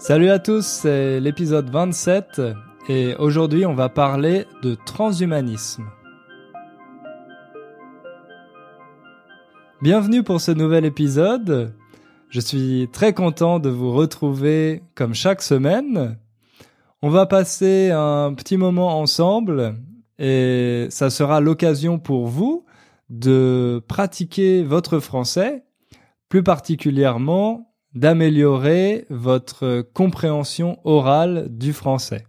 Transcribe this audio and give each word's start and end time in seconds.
Salut 0.00 0.30
à 0.30 0.38
tous, 0.38 0.64
c'est 0.64 1.20
l'épisode 1.20 1.68
27 1.68 2.40
et 2.88 3.14
aujourd'hui 3.16 3.66
on 3.66 3.74
va 3.74 3.90
parler 3.90 4.46
de 4.62 4.74
transhumanisme. 4.74 5.84
Bienvenue 9.82 10.22
pour 10.22 10.40
ce 10.40 10.52
nouvel 10.52 10.86
épisode. 10.86 11.74
Je 12.30 12.40
suis 12.40 12.88
très 12.94 13.12
content 13.12 13.58
de 13.58 13.68
vous 13.68 13.92
retrouver 13.92 14.82
comme 14.94 15.12
chaque 15.12 15.42
semaine. 15.42 16.16
On 17.02 17.10
va 17.10 17.26
passer 17.26 17.90
un 17.90 18.32
petit 18.32 18.56
moment 18.56 18.98
ensemble 18.98 19.76
et 20.18 20.86
ça 20.88 21.10
sera 21.10 21.42
l'occasion 21.42 21.98
pour 21.98 22.26
vous 22.26 22.64
de 23.10 23.82
pratiquer 23.86 24.62
votre 24.62 24.98
français, 24.98 25.62
plus 26.30 26.42
particulièrement 26.42 27.69
d'améliorer 27.94 29.06
votre 29.10 29.82
compréhension 29.94 30.78
orale 30.84 31.46
du 31.50 31.72
français. 31.72 32.24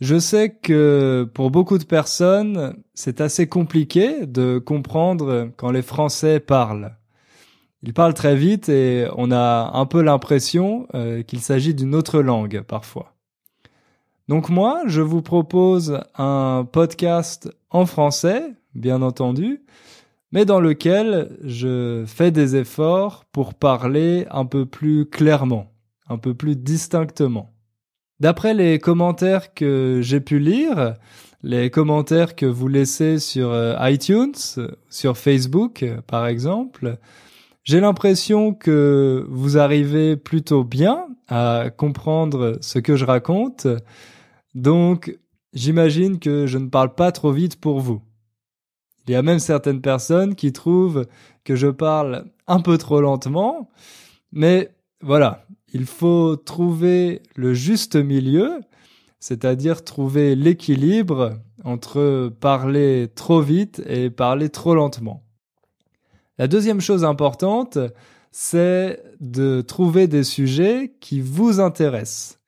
Je 0.00 0.18
sais 0.18 0.50
que 0.50 1.30
pour 1.32 1.52
beaucoup 1.52 1.78
de 1.78 1.84
personnes, 1.84 2.76
c'est 2.92 3.20
assez 3.20 3.46
compliqué 3.46 4.26
de 4.26 4.58
comprendre 4.58 5.50
quand 5.56 5.70
les 5.70 5.82
Français 5.82 6.40
parlent. 6.40 6.96
Ils 7.84 7.94
parlent 7.94 8.14
très 8.14 8.34
vite 8.34 8.68
et 8.68 9.06
on 9.16 9.30
a 9.30 9.70
un 9.74 9.86
peu 9.86 10.02
l'impression 10.02 10.88
euh, 10.94 11.22
qu'il 11.22 11.40
s'agit 11.40 11.72
d'une 11.72 11.94
autre 11.94 12.20
langue 12.20 12.62
parfois. 12.62 13.14
Donc 14.26 14.48
moi, 14.48 14.82
je 14.86 15.02
vous 15.02 15.22
propose 15.22 16.00
un 16.16 16.66
podcast 16.70 17.48
en 17.70 17.86
français, 17.86 18.42
bien 18.74 19.02
entendu, 19.02 19.62
mais 20.32 20.44
dans 20.46 20.60
lequel 20.60 21.36
je 21.44 22.04
fais 22.06 22.30
des 22.30 22.56
efforts 22.56 23.26
pour 23.32 23.54
parler 23.54 24.26
un 24.30 24.46
peu 24.46 24.66
plus 24.66 25.06
clairement, 25.06 25.72
un 26.08 26.18
peu 26.18 26.34
plus 26.34 26.56
distinctement. 26.56 27.54
D'après 28.18 28.54
les 28.54 28.78
commentaires 28.78 29.52
que 29.52 30.00
j'ai 30.02 30.20
pu 30.20 30.38
lire, 30.38 30.96
les 31.42 31.70
commentaires 31.70 32.34
que 32.34 32.46
vous 32.46 32.68
laissez 32.68 33.18
sur 33.18 33.50
euh, 33.50 33.76
iTunes, 33.90 34.34
sur 34.88 35.18
Facebook 35.18 35.84
par 36.06 36.26
exemple, 36.26 36.98
j'ai 37.64 37.80
l'impression 37.80 38.54
que 38.54 39.24
vous 39.28 39.58
arrivez 39.58 40.16
plutôt 40.16 40.64
bien 40.64 41.06
à 41.28 41.66
comprendre 41.76 42.58
ce 42.60 42.78
que 42.78 42.96
je 42.96 43.04
raconte, 43.04 43.66
donc 44.54 45.16
j'imagine 45.52 46.18
que 46.18 46.46
je 46.46 46.58
ne 46.58 46.68
parle 46.68 46.94
pas 46.94 47.12
trop 47.12 47.32
vite 47.32 47.60
pour 47.60 47.80
vous. 47.80 48.02
Il 49.06 49.12
y 49.12 49.16
a 49.16 49.22
même 49.22 49.38
certaines 49.38 49.80
personnes 49.80 50.34
qui 50.34 50.52
trouvent 50.52 51.06
que 51.44 51.56
je 51.56 51.68
parle 51.68 52.26
un 52.46 52.60
peu 52.60 52.78
trop 52.78 53.00
lentement, 53.00 53.68
mais 54.30 54.70
voilà, 55.00 55.46
il 55.72 55.86
faut 55.86 56.36
trouver 56.36 57.22
le 57.34 57.54
juste 57.54 57.96
milieu, 57.96 58.60
c'est-à-dire 59.18 59.84
trouver 59.84 60.36
l'équilibre 60.36 61.38
entre 61.64 62.32
parler 62.40 63.08
trop 63.14 63.40
vite 63.40 63.82
et 63.86 64.10
parler 64.10 64.48
trop 64.48 64.74
lentement. 64.74 65.24
La 66.38 66.48
deuxième 66.48 66.80
chose 66.80 67.04
importante, 67.04 67.78
c'est 68.30 69.02
de 69.20 69.60
trouver 69.60 70.06
des 70.06 70.24
sujets 70.24 70.94
qui 71.00 71.20
vous 71.20 71.60
intéressent. 71.60 72.38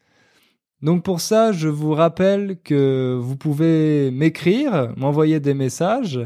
Donc 0.83 1.03
pour 1.03 1.21
ça, 1.21 1.53
je 1.53 1.69
vous 1.69 1.93
rappelle 1.93 2.59
que 2.63 3.19
vous 3.21 3.37
pouvez 3.37 4.11
m'écrire, 4.11 4.93
m'envoyer 4.97 5.41
des 5.41 5.55
messages 5.55 6.21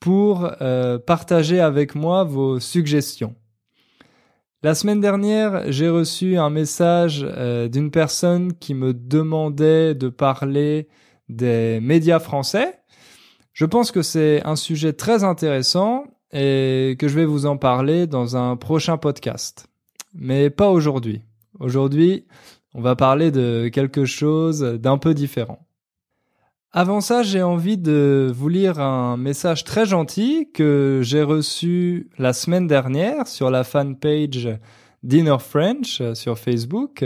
pour 0.00 0.50
euh, 0.60 0.98
partager 0.98 1.60
avec 1.60 1.94
moi 1.94 2.24
vos 2.24 2.60
suggestions. 2.60 3.34
La 4.62 4.74
semaine 4.74 5.00
dernière, 5.00 5.70
j'ai 5.70 5.88
reçu 5.88 6.38
un 6.38 6.50
message 6.50 7.22
euh, 7.22 7.68
d'une 7.68 7.90
personne 7.90 8.54
qui 8.54 8.74
me 8.74 8.94
demandait 8.94 9.94
de 9.94 10.08
parler 10.08 10.88
des 11.28 11.80
médias 11.80 12.18
français. 12.18 12.80
Je 13.52 13.66
pense 13.66 13.90
que 13.90 14.02
c'est 14.02 14.42
un 14.44 14.56
sujet 14.56 14.92
très 14.92 15.22
intéressant 15.22 16.04
et 16.32 16.96
que 16.98 17.08
je 17.08 17.14
vais 17.14 17.24
vous 17.24 17.46
en 17.46 17.56
parler 17.56 18.06
dans 18.06 18.36
un 18.36 18.56
prochain 18.56 18.96
podcast. 18.96 19.68
Mais 20.14 20.50
pas 20.50 20.70
aujourd'hui. 20.70 21.22
Aujourd'hui, 21.60 22.26
on 22.74 22.80
va 22.80 22.96
parler 22.96 23.30
de 23.30 23.68
quelque 23.68 24.04
chose 24.04 24.60
d'un 24.60 24.98
peu 24.98 25.14
différent. 25.14 25.66
Avant 26.72 27.00
ça, 27.00 27.22
j'ai 27.22 27.42
envie 27.42 27.78
de 27.78 28.32
vous 28.34 28.48
lire 28.48 28.80
un 28.80 29.16
message 29.16 29.62
très 29.62 29.86
gentil 29.86 30.50
que 30.52 31.00
j'ai 31.04 31.22
reçu 31.22 32.10
la 32.18 32.32
semaine 32.32 32.66
dernière 32.66 33.28
sur 33.28 33.48
la 33.48 33.62
fanpage 33.62 34.48
Dinner 35.04 35.36
French 35.38 36.02
sur 36.14 36.36
Facebook. 36.36 37.04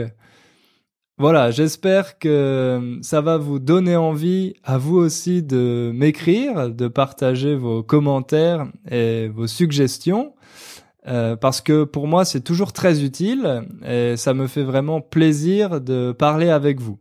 Voilà, 1.18 1.50
j'espère 1.50 2.18
que 2.18 2.98
ça 3.02 3.20
va 3.20 3.36
vous 3.36 3.58
donner 3.58 3.96
envie 3.96 4.54
à 4.64 4.78
vous 4.78 4.96
aussi 4.96 5.42
de 5.42 5.90
m'écrire, 5.92 6.70
de 6.70 6.88
partager 6.88 7.54
vos 7.54 7.82
commentaires 7.82 8.68
et 8.90 9.28
vos 9.28 9.48
suggestions. 9.48 10.32
Euh, 11.08 11.36
parce 11.36 11.62
que 11.62 11.84
pour 11.84 12.06
moi 12.06 12.26
c'est 12.26 12.42
toujours 12.42 12.72
très 12.72 13.02
utile 13.02 13.64
et 13.86 14.16
ça 14.16 14.34
me 14.34 14.46
fait 14.46 14.62
vraiment 14.62 15.00
plaisir 15.00 15.80
de 15.80 16.12
parler 16.12 16.50
avec 16.50 16.80
vous. 16.80 16.98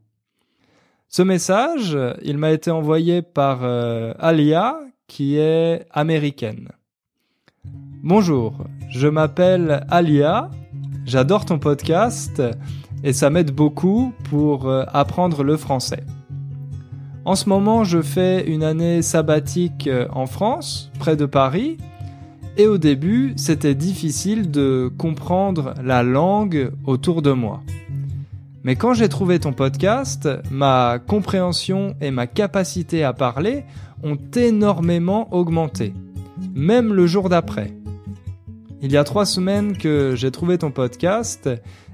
Ce 1.10 1.22
message, 1.22 1.98
il 2.22 2.38
m'a 2.38 2.52
été 2.52 2.72
envoyé 2.72 3.22
par 3.22 3.60
euh, 3.64 4.14
Alia 4.20 4.78
qui 5.08 5.38
est 5.38 5.86
américaine. 5.92 6.70
Bonjour, 8.04 8.66
je 8.90 9.08
m'appelle 9.08 9.86
Alia, 9.90 10.52
j'adore 11.06 11.44
ton 11.44 11.60
podcast 11.60 12.42
et 13.04 13.12
ça 13.12 13.30
m'aide 13.30 13.52
beaucoup 13.52 14.14
pour 14.30 14.70
euh, 14.70 14.86
apprendre 14.94 15.44
le 15.44 15.58
français. 15.58 16.04
En 17.26 17.36
ce 17.36 17.50
moment, 17.50 17.84
je 17.84 18.02
fais 18.02 18.48
une 18.48 18.64
année 18.64 19.02
sabbatique 19.02 19.90
en 20.12 20.28
France, 20.28 20.92
près 20.98 21.18
de 21.18 21.26
Paris, 21.26 21.78
et 22.58 22.68
au 22.68 22.78
début, 22.78 23.34
c'était 23.36 23.76
difficile 23.76 24.50
de 24.50 24.92
comprendre 24.98 25.76
la 25.84 26.04
langue 26.04 26.72
autour 26.86 27.22
de 27.22 27.32
moi. 27.32 27.62
Mais 28.64 28.76
quand 28.76 28.94
j'ai 28.94 29.08
trouvé 29.10 29.40
ton 29.40 29.54
podcast, 29.54 30.28
ma 30.52 31.00
compréhension 31.00 31.96
et 32.02 32.12
ma 32.12 32.28
capacité 32.28 33.04
à 33.04 33.14
parler 33.14 33.64
ont 34.04 34.18
énormément 34.36 35.34
augmenté, 35.34 35.94
même 36.54 36.94
le 36.94 37.08
jour 37.08 37.30
d'après. 37.30 37.74
Il 38.82 38.92
y 38.92 38.98
a 38.98 39.04
trois 39.04 39.26
semaines 39.26 39.78
que 39.78 40.16
j'ai 40.16 40.32
trouvé 40.32 40.58
ton 40.58 40.72
podcast 40.72 41.50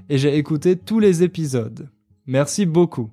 et 0.08 0.18
j'ai 0.18 0.36
écouté 0.36 0.76
tous 0.76 0.98
les 0.98 1.22
épisodes. 1.22 1.88
Merci 2.26 2.66
beaucoup. 2.66 3.10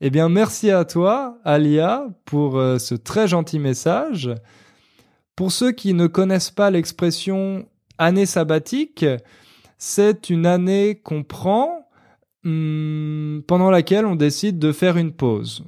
Eh 0.00 0.10
bien, 0.10 0.28
merci 0.28 0.70
à 0.70 0.84
toi, 0.84 1.38
Alia, 1.44 2.06
pour 2.24 2.56
euh, 2.56 2.78
ce 2.78 2.94
très 2.94 3.26
gentil 3.26 3.58
message. 3.58 4.30
Pour 5.38 5.52
ceux 5.52 5.70
qui 5.70 5.94
ne 5.94 6.08
connaissent 6.08 6.50
pas 6.50 6.68
l'expression 6.68 7.68
année 7.96 8.26
sabbatique, 8.26 9.06
c'est 9.78 10.30
une 10.30 10.46
année 10.46 10.96
qu'on 10.96 11.22
prend 11.22 11.88
hum, 12.44 13.44
pendant 13.46 13.70
laquelle 13.70 14.04
on 14.04 14.16
décide 14.16 14.58
de 14.58 14.72
faire 14.72 14.96
une 14.96 15.12
pause. 15.12 15.62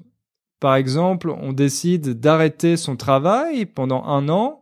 Par 0.59 0.75
exemple, 0.75 1.31
on 1.31 1.53
décide 1.53 2.19
d'arrêter 2.19 2.77
son 2.77 2.97
travail 2.97 3.65
pendant 3.65 4.03
un 4.07 4.29
an 4.29 4.61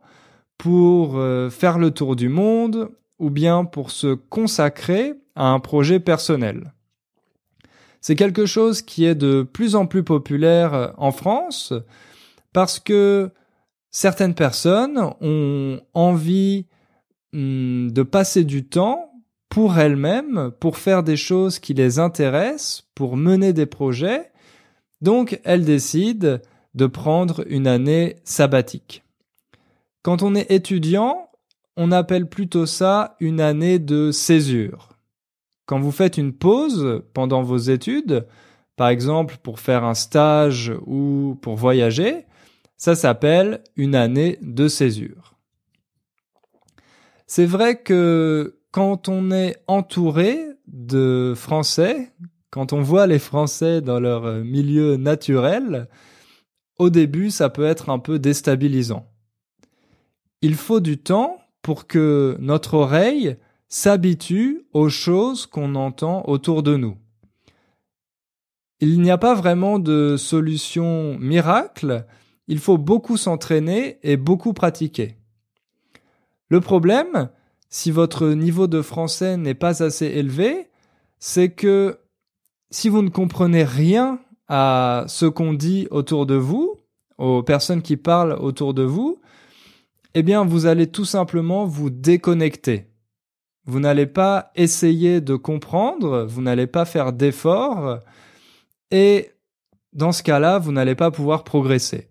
pour 0.59 1.17
euh, 1.17 1.49
faire 1.49 1.79
le 1.79 1.89
tour 1.89 2.15
du 2.15 2.29
monde 2.29 2.91
ou 3.17 3.31
bien 3.31 3.65
pour 3.65 3.89
se 3.89 4.13
consacrer 4.13 5.15
à 5.33 5.47
un 5.47 5.59
projet 5.59 5.99
personnel. 5.99 6.71
C'est 7.99 8.15
quelque 8.15 8.45
chose 8.45 8.83
qui 8.83 9.05
est 9.05 9.15
de 9.15 9.41
plus 9.41 9.75
en 9.75 9.87
plus 9.87 10.03
populaire 10.03 10.93
en 10.99 11.11
France 11.11 11.73
parce 12.53 12.77
que 12.77 13.31
certaines 13.91 14.35
personnes 14.35 14.99
ont 15.21 15.79
envie 15.93 16.65
hmm, 17.33 17.89
de 17.89 18.03
passer 18.03 18.43
du 18.43 18.65
temps 18.65 19.09
pour 19.49 19.79
elles-mêmes, 19.79 20.51
pour 20.59 20.77
faire 20.77 21.03
des 21.03 21.17
choses 21.17 21.59
qui 21.59 21.73
les 21.73 21.97
intéressent, 21.99 22.87
pour 22.93 23.17
mener 23.17 23.51
des 23.51 23.65
projets. 23.65 24.31
Donc, 25.01 25.39
elles 25.43 25.65
décident 25.65 26.37
de 26.75 26.85
prendre 26.85 27.43
une 27.47 27.67
année 27.67 28.17
sabbatique. 28.23 29.03
Quand 30.03 30.21
on 30.21 30.35
est 30.35 30.51
étudiant, 30.51 31.29
on 31.75 31.91
appelle 31.91 32.27
plutôt 32.27 32.65
ça 32.65 33.15
une 33.19 33.41
année 33.41 33.79
de 33.79 34.11
césure. 34.11 34.89
Quand 35.65 35.79
vous 35.79 35.91
faites 35.91 36.17
une 36.17 36.33
pause 36.33 37.03
pendant 37.13 37.41
vos 37.41 37.57
études, 37.57 38.25
par 38.75 38.89
exemple 38.89 39.37
pour 39.41 39.59
faire 39.59 39.83
un 39.83 39.93
stage 39.93 40.73
ou 40.85 41.37
pour 41.41 41.55
voyager, 41.55 42.25
ça 42.79 42.95
s'appelle 42.95 43.61
une 43.75 43.93
année 43.93 44.39
de 44.41 44.67
césure. 44.67 45.35
C'est 47.27 47.45
vrai 47.45 47.83
que 47.83 48.57
quand 48.71 49.09
on 49.09 49.31
est 49.31 49.57
entouré 49.67 50.39
de 50.67 51.33
Français, 51.35 52.11
quand 52.49 52.73
on 52.73 52.81
voit 52.81 53.05
les 53.05 53.19
Français 53.19 53.81
dans 53.81 53.99
leur 53.99 54.43
milieu 54.43 54.95
naturel, 54.95 55.87
au 56.79 56.89
début, 56.89 57.29
ça 57.29 57.49
peut 57.49 57.65
être 57.65 57.89
un 57.89 57.99
peu 57.99 58.17
déstabilisant. 58.17 59.05
Il 60.41 60.55
faut 60.55 60.79
du 60.79 60.97
temps 60.97 61.37
pour 61.61 61.85
que 61.85 62.37
notre 62.39 62.75
oreille 62.75 63.35
s'habitue 63.67 64.65
aux 64.71 64.89
choses 64.89 65.45
qu'on 65.45 65.75
entend 65.75 66.23
autour 66.27 66.63
de 66.63 66.77
nous. 66.77 66.97
Il 68.79 69.01
n'y 69.01 69.11
a 69.11 69.17
pas 69.17 69.35
vraiment 69.35 69.79
de 69.79 70.15
solution 70.15 71.17
miracle, 71.19 72.05
il 72.49 72.57
faut 72.57 72.79
beaucoup 72.79 73.15
s'entraîner 73.15 73.99
et 74.01 74.17
beaucoup 74.17 74.53
pratiquer. 74.53 75.15
Le 76.49 76.59
problème, 76.59 77.29
si 77.69 77.91
votre 77.91 78.29
niveau 78.29 78.65
de 78.65 78.81
français 78.81 79.37
n'est 79.37 79.53
pas 79.53 79.83
assez 79.83 80.07
élevé, 80.07 80.67
c'est 81.19 81.51
que 81.51 81.99
si 82.71 82.89
vous 82.89 83.03
ne 83.03 83.09
comprenez 83.09 83.63
rien 83.63 84.19
à 84.47 85.05
ce 85.07 85.27
qu'on 85.27 85.53
dit 85.53 85.87
autour 85.91 86.25
de 86.25 86.33
vous, 86.33 86.75
aux 87.19 87.43
personnes 87.43 87.83
qui 87.83 87.97
parlent 87.97 88.33
autour 88.33 88.73
de 88.73 88.83
vous, 88.83 89.21
eh 90.15 90.23
bien, 90.23 90.43
vous 90.43 90.65
allez 90.65 90.87
tout 90.87 91.05
simplement 91.05 91.65
vous 91.65 91.91
déconnecter. 91.91 92.87
Vous 93.65 93.79
n'allez 93.79 94.07
pas 94.07 94.51
essayer 94.55 95.21
de 95.21 95.35
comprendre, 95.35 96.25
vous 96.27 96.41
n'allez 96.41 96.65
pas 96.65 96.85
faire 96.85 97.13
d'efforts, 97.13 97.99
et 98.89 99.29
dans 99.93 100.11
ce 100.11 100.23
cas-là, 100.23 100.57
vous 100.57 100.71
n'allez 100.71 100.95
pas 100.95 101.11
pouvoir 101.11 101.43
progresser. 101.43 102.09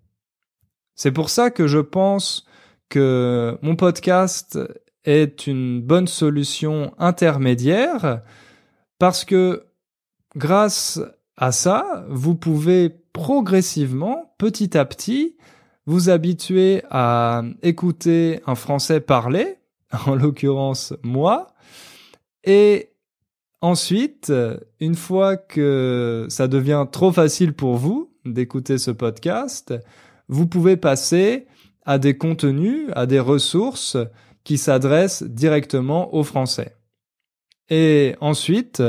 C'est 0.98 1.12
pour 1.12 1.30
ça 1.30 1.50
que 1.50 1.68
je 1.68 1.78
pense 1.78 2.44
que 2.88 3.56
mon 3.62 3.76
podcast 3.76 4.58
est 5.04 5.46
une 5.46 5.80
bonne 5.80 6.08
solution 6.08 6.92
intermédiaire 6.98 8.22
parce 8.98 9.24
que 9.24 9.66
grâce 10.34 11.00
à 11.36 11.52
ça, 11.52 12.04
vous 12.08 12.34
pouvez 12.34 12.90
progressivement, 13.12 14.34
petit 14.38 14.76
à 14.76 14.84
petit, 14.84 15.36
vous 15.86 16.10
habituer 16.10 16.82
à 16.90 17.42
écouter 17.62 18.40
un 18.48 18.56
français 18.56 18.98
parlé, 18.98 19.58
en 20.06 20.16
l'occurrence 20.16 20.94
moi, 21.04 21.54
et 22.42 22.90
ensuite, 23.60 24.32
une 24.80 24.96
fois 24.96 25.36
que 25.36 26.26
ça 26.28 26.48
devient 26.48 26.86
trop 26.90 27.12
facile 27.12 27.52
pour 27.52 27.76
vous 27.76 28.10
d'écouter 28.24 28.78
ce 28.78 28.90
podcast, 28.90 29.72
vous 30.28 30.46
pouvez 30.46 30.76
passer 30.76 31.46
à 31.84 31.98
des 31.98 32.16
contenus, 32.16 32.88
à 32.94 33.06
des 33.06 33.20
ressources 33.20 33.96
qui 34.44 34.58
s'adressent 34.58 35.22
directement 35.22 36.14
aux 36.14 36.22
Français. 36.22 36.76
Et 37.70 38.14
ensuite, 38.20 38.82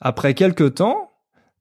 après 0.00 0.34
quelques 0.34 0.76
temps, 0.76 1.12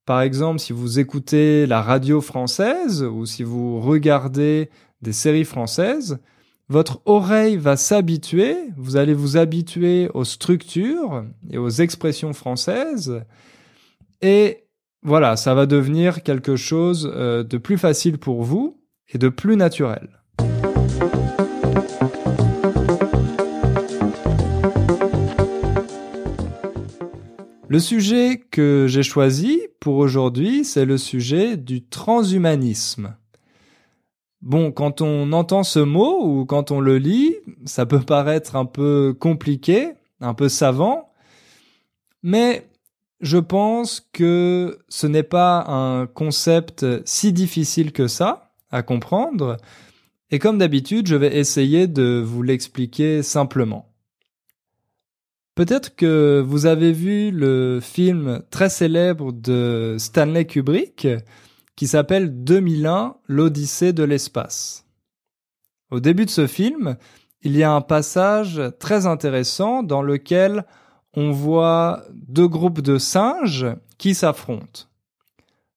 par 0.06 0.22
exemple 0.22 0.60
si 0.60 0.74
vous 0.74 1.00
écoutez 1.00 1.66
la 1.66 1.81
radio 1.81 2.22
française 2.22 3.04
ou 3.04 3.25
si 3.25 3.44
vous 3.44 3.80
regardez 3.80 4.69
des 5.02 5.14
séries 5.14 5.46
françaises, 5.46 6.19
votre 6.69 7.02
oreille 7.06 7.58
va 7.58 7.78
s'habituer, 7.78 8.56
vous 8.75 8.98
allez 8.98 9.14
vous 9.14 9.38
habituer 9.38 10.10
aux 10.14 10.25
structures 10.25 11.25
et 11.50 11.58
aux 11.58 11.69
expressions 11.69 12.34
françaises, 12.34 13.24
et 14.22 14.64
voilà, 15.04 15.38
ça 15.38 15.54
va 15.54 15.66
devenir 15.66 16.24
quelque 16.24 16.56
chose 16.56 17.10
euh, 17.14 17.44
de 17.44 17.58
plus 17.58 17.78
facile 17.78 18.18
pour 18.18 18.44
vous 18.44 18.76
et 19.09 19.18
de 19.18 19.30
plus 19.30 19.56
naturel. 19.56 20.09
Le 27.69 27.80
sujet 27.80 28.42
que 28.50 28.86
j'ai 28.88 29.04
choisi 29.04 29.59
pour 29.81 29.98
aujourd'hui, 29.98 30.63
c'est 30.63 30.86
le 30.86 30.98
sujet 30.98 31.57
du 31.57 31.86
transhumanisme. 31.86 33.18
Bon, 34.42 34.71
quand 34.71 35.01
on 35.01 35.33
entend 35.33 35.63
ce 35.63 35.80
mot 35.80 36.24
ou 36.24 36.45
quand 36.45 36.71
on 36.71 36.80
le 36.80 36.98
lit, 36.98 37.36
ça 37.65 37.86
peut 37.86 38.00
paraître 38.07 38.56
un 38.56 38.65
peu 38.65 39.13
compliqué, 39.19 39.92
un 40.21 40.33
peu 40.33 40.48
savant, 40.48 41.12
mais 42.24 42.69
je 43.19 43.38
pense 43.38 44.07
que 44.13 44.80
ce 44.88 45.07
n'est 45.07 45.24
pas 45.24 45.65
un 45.68 46.07
concept 46.07 46.86
si 47.06 47.33
difficile 47.33 47.92
que 47.92 48.07
ça 48.07 48.46
à 48.72 48.84
comprendre, 48.84 49.58
et 50.30 50.40
comme 50.40 50.58
d'habitude, 50.58 51.08
je 51.08 51.16
vais 51.16 51.38
essayer 51.38 51.88
de 51.88 52.22
vous 52.25 52.44
l'expliquer 52.44 53.24
simplement. 53.24 53.94
Peut-être 55.56 55.96
que 55.96 56.44
vous 56.46 56.66
avez 56.66 56.92
vu 56.92 57.31
le 57.31 57.80
film 57.81 58.44
très 58.52 58.69
célèbre 58.69 59.31
de 59.31 59.96
Stanley 59.98 60.46
Kubrick 60.46 61.08
qui 61.75 61.88
s'appelle 61.88 62.44
2001, 62.44 63.16
l'Odyssée 63.28 63.94
de 63.94 64.04
l'espace. 64.04 64.86
Au 65.90 66.00
début 66.00 66.25
de 66.25 66.30
ce 66.30 66.48
film, 66.48 66.98
il 67.42 67.56
y 67.56 67.64
a 67.64 67.72
un 67.72 67.81
passage 67.81 68.62
très 68.80 69.06
intéressant 69.06 69.84
dans 69.84 70.02
lequel 70.02 70.66
on 71.14 71.31
voit 71.31 72.04
deux 72.14 72.48
groupes 72.48 72.81
de 72.81 72.98
singes 72.98 73.68
qui 73.98 74.14
s'affrontent. 74.14 74.84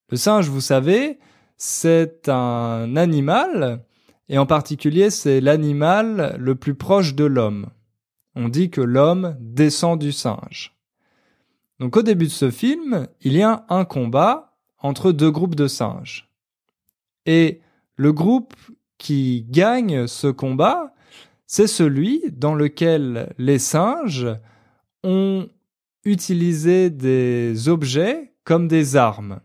Le 0.08 0.16
singe, 0.16 0.48
vous 0.48 0.60
savez, 0.60 1.18
c'est 1.62 2.30
un 2.30 2.96
animal 2.96 3.84
et 4.30 4.38
en 4.38 4.46
particulier, 4.46 5.10
c'est 5.10 5.42
l'animal 5.42 6.36
le 6.38 6.54
plus 6.54 6.74
proche 6.74 7.14
de 7.14 7.26
l'homme. 7.26 7.68
On 8.34 8.48
dit 8.48 8.70
que 8.70 8.80
l'homme 8.80 9.36
descend 9.40 10.00
du 10.00 10.10
singe. 10.10 10.74
Donc 11.78 11.98
au 11.98 12.02
début 12.02 12.26
de 12.26 12.30
ce 12.30 12.50
film, 12.50 13.08
il 13.20 13.34
y 13.34 13.42
a 13.42 13.66
un 13.68 13.84
combat 13.84 14.56
entre 14.78 15.12
deux 15.12 15.30
groupes 15.30 15.54
de 15.54 15.66
singes. 15.66 16.30
Et 17.26 17.60
le 17.96 18.14
groupe 18.14 18.54
qui 18.96 19.44
gagne 19.50 20.06
ce 20.06 20.28
combat, 20.28 20.94
c'est 21.46 21.66
celui 21.66 22.22
dans 22.32 22.54
lequel 22.54 23.34
les 23.36 23.58
singes 23.58 24.28
ont 25.04 25.46
utilisé 26.04 26.88
des 26.88 27.68
objets 27.68 28.32
comme 28.44 28.66
des 28.66 28.96
armes. 28.96 29.40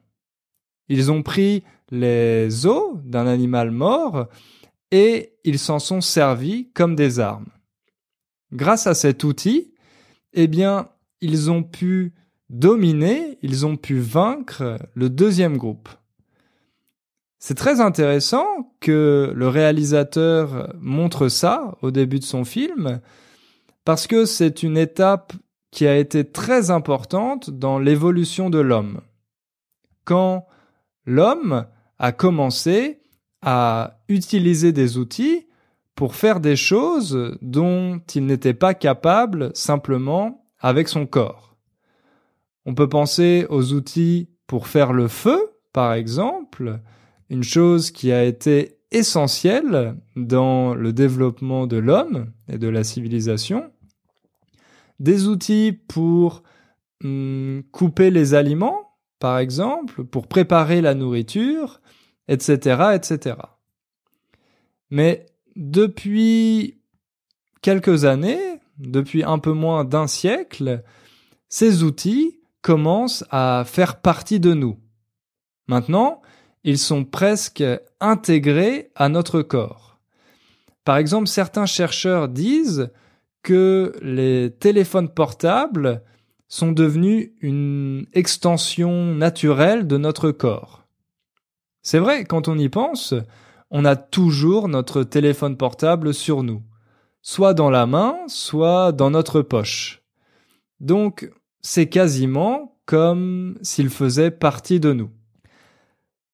Ils 0.88 1.12
ont 1.12 1.24
pris 1.24 1.64
les 1.96 2.66
os 2.66 2.98
d'un 3.04 3.28
animal 3.28 3.72
mort 3.72 4.28
et 4.92 5.34
ils 5.44 5.60
s'en 5.60 5.80
sont 5.80 6.02
servis 6.02 6.70
comme 6.74 6.96
des 6.96 7.20
armes. 7.20 7.50
Grâce 8.54 8.88
à 8.88 8.94
cet 8.94 9.24
outil, 9.24 9.74
eh 10.34 10.48
bien, 10.48 10.90
ils 11.22 11.50
ont 11.50 11.64
pu 11.64 12.14
dominer, 12.50 13.38
ils 13.42 13.66
ont 13.66 13.78
pu 13.78 14.00
vaincre 14.00 14.78
le 14.94 15.10
deuxième 15.10 15.58
groupe. 15.58 15.90
C'est 17.40 17.56
très 17.56 17.80
intéressant 17.80 18.46
que 18.80 19.32
le 19.36 19.48
réalisateur 19.48 20.74
montre 20.80 21.28
ça 21.28 21.78
au 21.82 21.92
début 21.92 22.20
de 22.20 22.24
son 22.24 22.44
film, 22.44 23.02
parce 23.84 24.08
que 24.08 24.26
c'est 24.26 24.64
une 24.64 24.78
étape 24.78 25.34
qui 25.72 25.86
a 25.86 25.98
été 25.98 26.24
très 26.24 26.72
importante 26.72 27.50
dans 27.50 27.78
l'évolution 27.78 28.50
de 28.50 28.60
l'homme. 28.60 29.02
Quand 30.06 30.48
l'homme 31.06 31.68
a 32.00 32.12
commencé 32.12 33.00
à 33.42 34.00
utiliser 34.10 34.72
des 34.72 34.98
outils 34.98 35.46
pour 35.96 36.16
faire 36.16 36.40
des 36.40 36.56
choses 36.56 37.38
dont 37.42 38.02
il 38.14 38.26
n'était 38.26 38.54
pas 38.54 38.74
capable 38.74 39.52
simplement 39.54 40.46
avec 40.60 40.88
son 40.88 41.06
corps. 41.06 41.56
On 42.66 42.74
peut 42.74 42.90
penser 42.90 43.46
aux 43.50 43.74
outils 43.74 44.30
pour 44.48 44.68
faire 44.68 44.94
le 44.94 45.08
feu, 45.08 45.40
par 45.74 45.94
exemple, 45.94 46.80
une 47.30 47.44
chose 47.44 47.92
qui 47.92 48.12
a 48.12 48.24
été 48.24 48.78
essentielle 48.92 49.96
dans 50.16 50.74
le 50.74 50.94
développement 50.94 51.68
de 51.68 51.78
l'homme 51.78 52.32
et 52.48 52.58
de 52.58 52.68
la 52.68 52.84
civilisation. 52.84 53.72
Des 55.00 55.28
outils 55.28 55.74
pour 55.88 56.44
hum, 57.04 57.64
couper 57.72 58.10
les 58.10 58.34
aliments, 58.34 58.85
par 59.20 59.40
exemple, 59.40 60.04
pour 60.04 60.28
préparer 60.28 60.82
la 60.82 60.94
nourriture, 60.94 61.82
etc., 62.28 62.94
etc. 62.96 63.38
Mais 64.90 65.26
depuis 65.56 66.82
quelques 67.62 68.06
années, 68.06 68.60
depuis 68.78 69.24
un 69.24 69.40
peu 69.40 69.54
moins 69.54 69.84
d'un 69.84 70.08
siècle, 70.08 70.84
ces 71.50 71.84
outils 71.84 72.40
commencent 72.62 73.24
à 73.30 73.64
faire 73.66 74.02
partie 74.02 74.40
de 74.40 74.54
nous. 74.54 74.78
Maintenant, 75.68 76.22
ils 76.64 76.80
sont 76.80 77.06
presque 77.06 77.64
intégrés 78.00 78.92
à 78.96 79.08
notre 79.10 79.42
corps. 79.42 80.00
Par 80.84 80.98
exemple, 80.98 81.28
certains 81.28 81.66
chercheurs 81.66 82.28
disent 82.28 82.92
que 83.44 83.94
les 84.02 84.52
téléphones 84.52 85.10
portables 85.10 86.04
sont 86.48 86.72
devenus 86.72 87.32
une 87.42 88.06
extension 88.14 89.14
naturelle 89.14 89.88
de 89.88 89.98
notre 89.98 90.32
corps. 90.32 90.86
C'est 91.82 92.00
vrai, 92.00 92.26
quand 92.26 92.48
on 92.48 92.58
y 92.58 92.70
pense, 92.70 93.14
on 93.72 93.86
a 93.86 93.96
toujours 93.96 94.68
notre 94.68 95.04
téléphone 95.04 95.58
portable 95.58 96.14
sur 96.14 96.44
nous, 96.44 96.64
soit 97.22 97.54
dans 97.54 97.70
la 97.70 97.86
main, 97.86 98.18
soit 98.28 98.92
dans 98.92 99.10
notre 99.10 99.42
poche. 99.42 100.04
Donc, 100.80 101.32
c'est 101.62 101.90
quasiment 101.90 102.78
comme 102.86 103.58
s'il 103.62 103.90
faisait 103.90 104.32
partie 104.32 104.80
de 104.80 104.94
nous. 104.94 105.10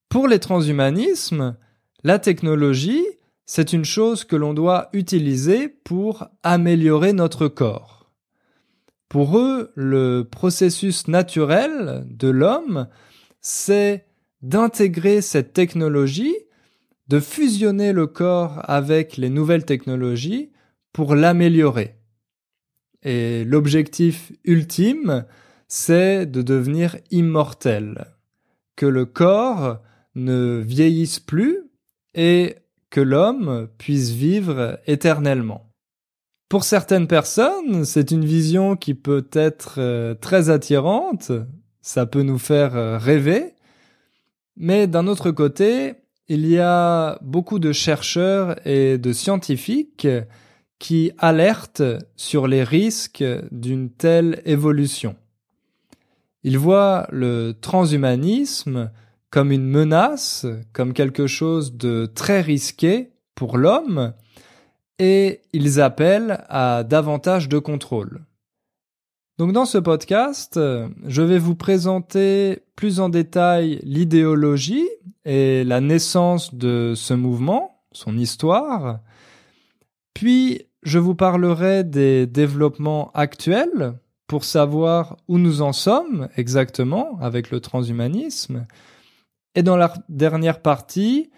Pour 0.09 0.27
les 0.27 0.39
transhumanismes, 0.39 1.55
la 2.03 2.19
technologie, 2.19 3.05
c'est 3.45 3.73
une 3.73 3.85
chose 3.85 4.23
que 4.23 4.35
l'on 4.35 4.53
doit 4.53 4.89
utiliser 4.93 5.69
pour 5.69 6.27
améliorer 6.43 7.13
notre 7.13 7.47
corps. 7.47 8.00
Pour 9.11 9.37
eux, 9.37 9.73
le 9.75 10.21
processus 10.21 11.09
naturel 11.09 12.05
de 12.09 12.29
l'homme, 12.29 12.87
c'est 13.41 14.05
d'intégrer 14.41 15.19
cette 15.19 15.51
technologie, 15.51 16.33
de 17.09 17.19
fusionner 17.19 17.91
le 17.91 18.07
corps 18.07 18.61
avec 18.69 19.17
les 19.17 19.29
nouvelles 19.29 19.65
technologies 19.65 20.53
pour 20.93 21.13
l'améliorer. 21.13 21.97
Et 23.03 23.43
l'objectif 23.43 24.31
ultime, 24.45 25.25
c'est 25.67 26.25
de 26.25 26.41
devenir 26.41 26.95
immortel, 27.11 28.05
que 28.77 28.85
le 28.85 29.05
corps 29.05 29.81
ne 30.15 30.63
vieillisse 30.65 31.19
plus 31.19 31.59
et 32.13 32.55
que 32.89 33.01
l'homme 33.01 33.67
puisse 33.77 34.11
vivre 34.11 34.79
éternellement. 34.87 35.70
Pour 36.51 36.65
certaines 36.65 37.07
personnes, 37.07 37.85
c'est 37.85 38.11
une 38.11 38.25
vision 38.25 38.75
qui 38.75 38.93
peut 38.93 39.25
être 39.31 39.75
euh, 39.77 40.13
très 40.15 40.49
attirante, 40.49 41.31
ça 41.81 42.05
peut 42.05 42.23
nous 42.23 42.39
faire 42.39 42.75
euh, 42.75 42.97
rêver, 42.97 43.53
mais 44.57 44.85
d'un 44.85 45.07
autre 45.07 45.31
côté, 45.31 45.93
il 46.27 46.45
y 46.45 46.59
a 46.59 47.17
beaucoup 47.21 47.57
de 47.57 47.71
chercheurs 47.71 48.57
et 48.67 48.97
de 48.97 49.13
scientifiques 49.13 50.09
qui 50.77 51.13
alertent 51.19 51.83
sur 52.17 52.47
les 52.47 52.65
risques 52.65 53.23
d'une 53.51 53.89
telle 53.89 54.41
évolution. 54.43 55.15
Ils 56.43 56.57
voient 56.57 57.07
le 57.13 57.53
transhumanisme 57.61 58.91
comme 59.29 59.53
une 59.53 59.69
menace, 59.69 60.45
comme 60.73 60.91
quelque 60.91 61.27
chose 61.27 61.77
de 61.77 62.11
très 62.13 62.41
risqué 62.41 63.11
pour 63.35 63.57
l'homme, 63.57 64.11
et 65.01 65.41
ils 65.51 65.81
appellent 65.81 66.45
à 66.47 66.83
davantage 66.83 67.49
de 67.49 67.57
contrôle. 67.57 68.21
Donc 69.39 69.51
dans 69.51 69.65
ce 69.65 69.79
podcast, 69.79 70.59
je 70.59 71.21
vais 71.23 71.39
vous 71.39 71.55
présenter 71.55 72.59
plus 72.75 72.99
en 72.99 73.09
détail 73.09 73.79
l'idéologie 73.81 74.87
et 75.25 75.63
la 75.63 75.81
naissance 75.81 76.53
de 76.53 76.93
ce 76.95 77.15
mouvement, 77.15 77.81
son 77.91 78.15
histoire, 78.15 78.99
puis 80.13 80.67
je 80.83 80.99
vous 80.99 81.15
parlerai 81.15 81.83
des 81.83 82.27
développements 82.27 83.09
actuels 83.15 83.93
pour 84.27 84.43
savoir 84.43 85.17
où 85.27 85.39
nous 85.39 85.63
en 85.63 85.73
sommes 85.73 86.29
exactement 86.37 87.17
avec 87.21 87.49
le 87.49 87.59
transhumanisme. 87.59 88.67
Et 89.55 89.63
dans 89.63 89.77
la 89.77 89.95
dernière 90.09 90.61
partie, 90.61 91.31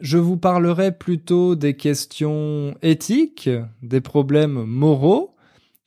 je 0.00 0.18
vous 0.18 0.36
parlerai 0.36 0.92
plutôt 0.92 1.54
des 1.54 1.76
questions 1.76 2.76
éthiques, 2.82 3.50
des 3.82 4.00
problèmes 4.00 4.64
moraux 4.64 5.34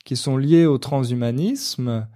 qui 0.04 0.16
sont 0.16 0.36
liés 0.36 0.66
au 0.66 0.78
transhumanisme. 0.78 2.06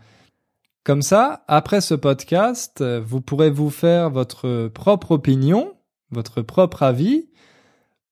Comme 0.82 1.02
ça, 1.02 1.44
après 1.48 1.80
ce 1.80 1.94
podcast, 1.94 2.82
vous 2.82 3.20
pourrez 3.20 3.50
vous 3.50 3.70
faire 3.70 4.10
votre 4.10 4.68
propre 4.68 5.12
opinion, 5.12 5.72
votre 6.10 6.42
propre 6.42 6.82
avis, 6.82 7.28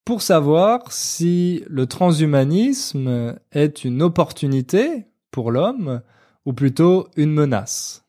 pour 0.05 0.23
savoir 0.23 0.91
si 0.91 1.65
le 1.69 1.87
transhumanisme 1.87 3.37
est 3.53 3.85
une 3.85 4.03
opportunité 4.03 5.07
pour 5.31 5.51
l'homme 5.51 6.03
ou 6.45 6.53
plutôt 6.53 7.09
une 7.17 7.33
menace. 7.33 8.05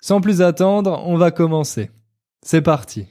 Sans 0.00 0.20
plus 0.20 0.42
attendre, 0.42 1.02
on 1.06 1.16
va 1.16 1.30
commencer. 1.30 1.90
C'est 2.42 2.62
parti. 2.62 3.06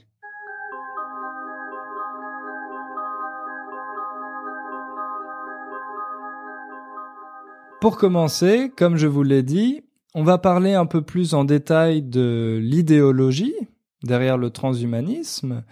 Pour 7.82 7.98
commencer, 7.98 8.72
comme 8.78 8.96
je 8.96 9.08
vous 9.08 9.24
l'ai 9.24 9.42
dit, 9.42 9.82
on 10.14 10.24
va 10.24 10.38
parler 10.38 10.76
un 10.76 10.86
peu 10.86 11.02
plus 11.02 11.34
en 11.34 11.46
détail 11.46 12.04
de 12.04 12.60
l'idéologie 12.62 13.56
derrière 14.04 14.38
le 14.38 14.52
transhumanisme 14.52 15.64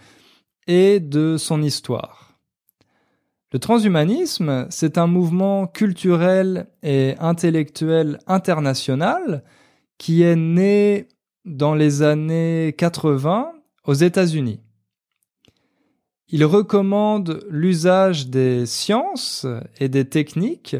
et 0.66 0.98
de 0.98 1.36
son 1.36 1.62
histoire. 1.62 2.36
Le 3.52 3.60
transhumanisme, 3.60 4.66
c'est 4.70 4.98
un 4.98 5.06
mouvement 5.06 5.68
culturel 5.68 6.66
et 6.82 7.14
intellectuel 7.20 8.18
international 8.26 9.44
qui 9.96 10.22
est 10.22 10.34
né 10.34 11.06
dans 11.44 11.76
les 11.76 12.02
années 12.02 12.74
80 12.76 13.52
aux 13.84 13.94
États-Unis. 13.94 14.58
Il 16.26 16.44
recommande 16.44 17.46
l'usage 17.48 18.26
des 18.26 18.66
sciences 18.66 19.46
et 19.78 19.88
des 19.88 20.08
techniques 20.08 20.74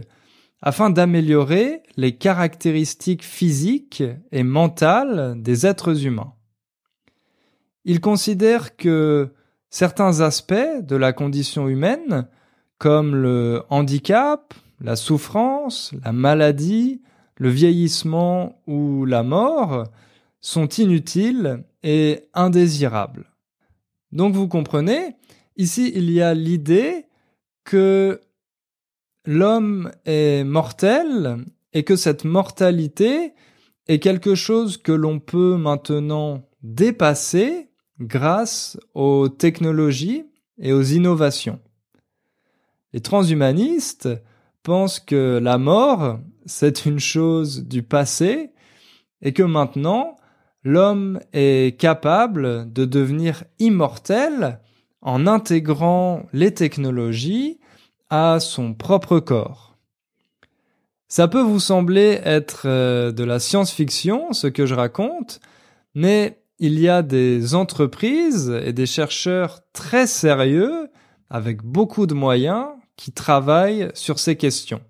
afin 0.63 0.91
d'améliorer 0.91 1.83
les 1.97 2.17
caractéristiques 2.17 3.25
physiques 3.25 4.03
et 4.33 4.43
mentales 4.43 5.41
des 5.41 5.67
êtres 5.67 6.05
humains. 6.05 6.35
Il 7.85 8.01
considère 8.01 8.77
que 8.77 9.33
certains 9.71 10.21
aspects 10.21 10.83
de 10.83 10.97
la 10.97 11.13
condition 11.13 11.69
humaine, 11.69 12.29
comme 12.79 13.15
le 13.15 13.63
handicap, 13.71 14.53
la 14.81 14.97
souffrance, 14.97 15.93
la 16.05 16.13
maladie, 16.13 17.01
le 17.37 17.49
vieillissement 17.49 18.61
ou 18.67 19.07
la 19.07 19.23
mort, 19.23 19.85
sont 20.41 20.69
inutiles 20.69 21.65
et 21.83 22.29
indésirables. 22.35 23.31
Donc 24.13 24.35
vous 24.35 24.49
comprenez, 24.49 25.17
ici 25.57 25.93
il 25.95 26.11
y 26.11 26.21
a 26.21 26.35
l'idée 26.35 27.07
que 27.65 28.21
l'homme 29.25 29.91
est 30.05 30.45
mortel 30.45 31.45
et 31.73 31.85
que 31.85 31.97
cette 31.97 32.25
mortalité 32.25 33.35
est 33.89 33.99
quelque 33.99 34.35
chose 34.35 34.77
que 34.77 34.93
l'on 34.93 35.19
peut 35.19 35.57
maintenant 35.57 36.43
dépasser 36.63 37.71
grâce 37.99 38.79
aux 38.95 39.29
technologies 39.29 40.25
et 40.59 40.73
aux 40.73 40.83
innovations. 40.83 41.61
Les 42.93 43.01
transhumanistes 43.01 44.09
pensent 44.63 45.01
que 45.01 45.39
la 45.43 45.59
mort, 45.59 46.19
c'est 46.47 46.87
une 46.87 46.99
chose 46.99 47.65
du 47.67 47.83
passé 47.83 48.51
et 49.23 49.33
que 49.33 49.43
maintenant, 49.43 50.17
l'homme 50.65 51.21
est 51.33 51.79
capable 51.79 52.73
de 52.73 52.85
devenir 52.85 53.45
immortel 53.59 54.61
en 55.03 55.27
intégrant 55.27 56.27
les 56.33 56.53
technologies 56.53 57.59
à 58.11 58.39
son 58.41 58.75
propre 58.75 59.21
corps. 59.21 59.79
Ça 61.09 61.27
peut 61.27 61.43
vous 61.43 61.61
sembler 61.61 62.21
être 62.25 62.63
euh, 62.67 63.11
de 63.11 63.25
la 63.25 63.41
science-fiction, 63.41 64.33
ce 64.33 64.47
que 64.47 64.67
je 64.67 64.75
raconte, 64.75 65.41
mais 65.95 66.41
il 66.61 66.79
y 66.79 66.89
a 66.89 67.03
des 67.03 67.55
entreprises 67.55 68.51
et 68.65 68.73
des 68.73 68.87
chercheurs 68.87 69.61
très 69.73 70.07
sérieux, 70.07 70.89
avec 71.31 71.63
beaucoup 71.63 72.07
de 72.07 72.15
moyens, 72.15 72.67
qui 72.97 73.13
travaillent 73.13 73.91
sur 73.95 74.19
ces 74.19 74.37
questions. 74.37 74.83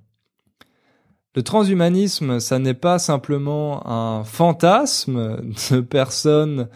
Le 1.37 1.43
transhumanisme, 1.43 2.41
ça 2.41 2.59
n'est 2.59 2.75
pas 2.75 2.99
simplement 2.99 3.87
un 3.87 4.25
fantasme 4.25 5.41
de 5.71 5.81
personnes 5.81 6.69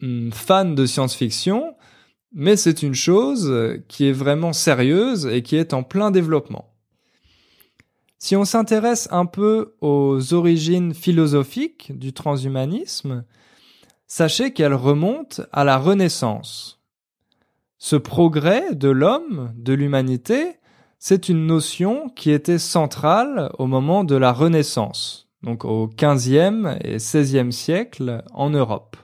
hmm, 0.00 0.30
fans 0.30 0.64
de 0.64 0.86
science-fiction, 0.86 1.71
mais 2.34 2.56
c'est 2.56 2.82
une 2.82 2.94
chose 2.94 3.80
qui 3.88 4.08
est 4.08 4.12
vraiment 4.12 4.52
sérieuse 4.52 5.26
et 5.26 5.42
qui 5.42 5.56
est 5.56 5.74
en 5.74 5.82
plein 5.82 6.10
développement. 6.10 6.72
Si 8.18 8.36
on 8.36 8.44
s'intéresse 8.44 9.08
un 9.10 9.26
peu 9.26 9.74
aux 9.80 10.32
origines 10.32 10.94
philosophiques 10.94 11.98
du 11.98 12.12
transhumanisme, 12.12 13.24
sachez 14.06 14.52
qu'elles 14.52 14.74
remontent 14.74 15.42
à 15.50 15.64
la 15.64 15.76
Renaissance. 15.76 16.80
Ce 17.78 17.96
progrès 17.96 18.76
de 18.76 18.88
l'homme, 18.88 19.52
de 19.56 19.72
l'humanité, 19.72 20.54
c'est 21.00 21.28
une 21.28 21.46
notion 21.46 22.10
qui 22.10 22.30
était 22.30 22.60
centrale 22.60 23.50
au 23.58 23.66
moment 23.66 24.04
de 24.04 24.14
la 24.14 24.32
Renaissance, 24.32 25.28
donc 25.42 25.64
au 25.64 25.88
XVe 25.88 26.78
et 26.84 26.98
XVIe 26.98 27.52
siècle 27.52 28.22
en 28.32 28.50
Europe. 28.50 28.96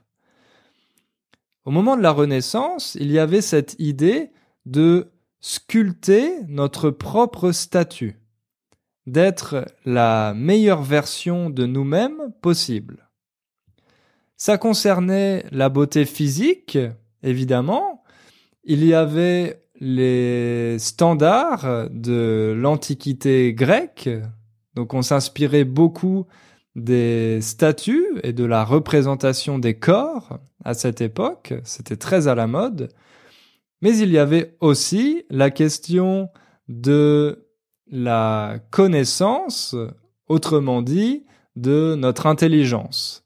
Au 1.64 1.70
moment 1.70 1.96
de 1.96 2.02
la 2.02 2.12
Renaissance, 2.12 2.96
il 3.00 3.10
y 3.10 3.18
avait 3.18 3.42
cette 3.42 3.76
idée 3.78 4.30
de 4.66 5.12
sculpter 5.40 6.42
notre 6.48 6.90
propre 6.90 7.52
statut, 7.52 8.16
d'être 9.06 9.66
la 9.84 10.34
meilleure 10.34 10.82
version 10.82 11.50
de 11.50 11.66
nous-mêmes 11.66 12.32
possible. 12.40 13.08
Ça 14.36 14.56
concernait 14.56 15.44
la 15.50 15.68
beauté 15.68 16.04
physique, 16.04 16.78
évidemment. 17.22 18.02
Il 18.64 18.84
y 18.84 18.94
avait 18.94 19.64
les 19.80 20.78
standards 20.78 21.88
de 21.90 22.54
l'Antiquité 22.56 23.52
grecque, 23.52 24.08
donc 24.74 24.94
on 24.94 25.02
s'inspirait 25.02 25.64
beaucoup 25.64 26.26
des 26.78 27.40
statues 27.40 28.06
et 28.22 28.32
de 28.32 28.44
la 28.44 28.64
représentation 28.64 29.58
des 29.58 29.78
corps 29.78 30.38
à 30.64 30.74
cette 30.74 31.00
époque, 31.00 31.54
c'était 31.64 31.96
très 31.96 32.28
à 32.28 32.34
la 32.34 32.46
mode, 32.46 32.88
mais 33.82 33.96
il 33.96 34.10
y 34.10 34.18
avait 34.18 34.56
aussi 34.60 35.24
la 35.30 35.50
question 35.50 36.28
de 36.68 37.46
la 37.90 38.58
connaissance 38.70 39.74
autrement 40.28 40.82
dit, 40.82 41.24
de 41.56 41.96
notre 41.98 42.26
intelligence. 42.26 43.24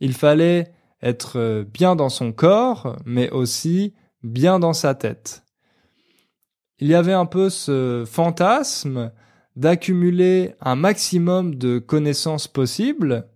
Il 0.00 0.14
fallait 0.14 0.72
être 1.02 1.64
bien 1.72 1.96
dans 1.96 2.08
son 2.08 2.32
corps, 2.32 2.96
mais 3.04 3.30
aussi 3.30 3.94
bien 4.22 4.58
dans 4.58 4.72
sa 4.72 4.94
tête. 4.94 5.44
Il 6.78 6.88
y 6.88 6.94
avait 6.94 7.12
un 7.12 7.26
peu 7.26 7.50
ce 7.50 8.04
fantasme 8.06 9.12
d'accumuler 9.56 10.52
un 10.60 10.76
maximum 10.76 11.54
de 11.54 11.78
connaissances 11.78 12.46
possibles. 12.46 13.26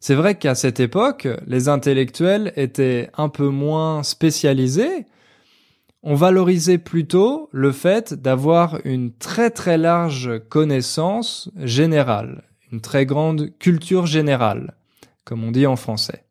C'est 0.00 0.14
vrai 0.14 0.36
qu'à 0.36 0.54
cette 0.54 0.80
époque, 0.80 1.28
les 1.46 1.68
intellectuels 1.68 2.52
étaient 2.56 3.10
un 3.16 3.28
peu 3.28 3.48
moins 3.48 4.02
spécialisés. 4.02 5.06
On 6.02 6.14
valorisait 6.14 6.78
plutôt 6.78 7.48
le 7.52 7.72
fait 7.72 8.14
d'avoir 8.14 8.78
une 8.84 9.12
très 9.12 9.50
très 9.50 9.78
large 9.78 10.40
connaissance 10.48 11.50
générale, 11.56 12.44
une 12.70 12.80
très 12.80 13.06
grande 13.06 13.56
culture 13.58 14.06
générale, 14.06 14.76
comme 15.24 15.42
on 15.42 15.50
dit 15.50 15.66
en 15.66 15.76
français. 15.76 16.24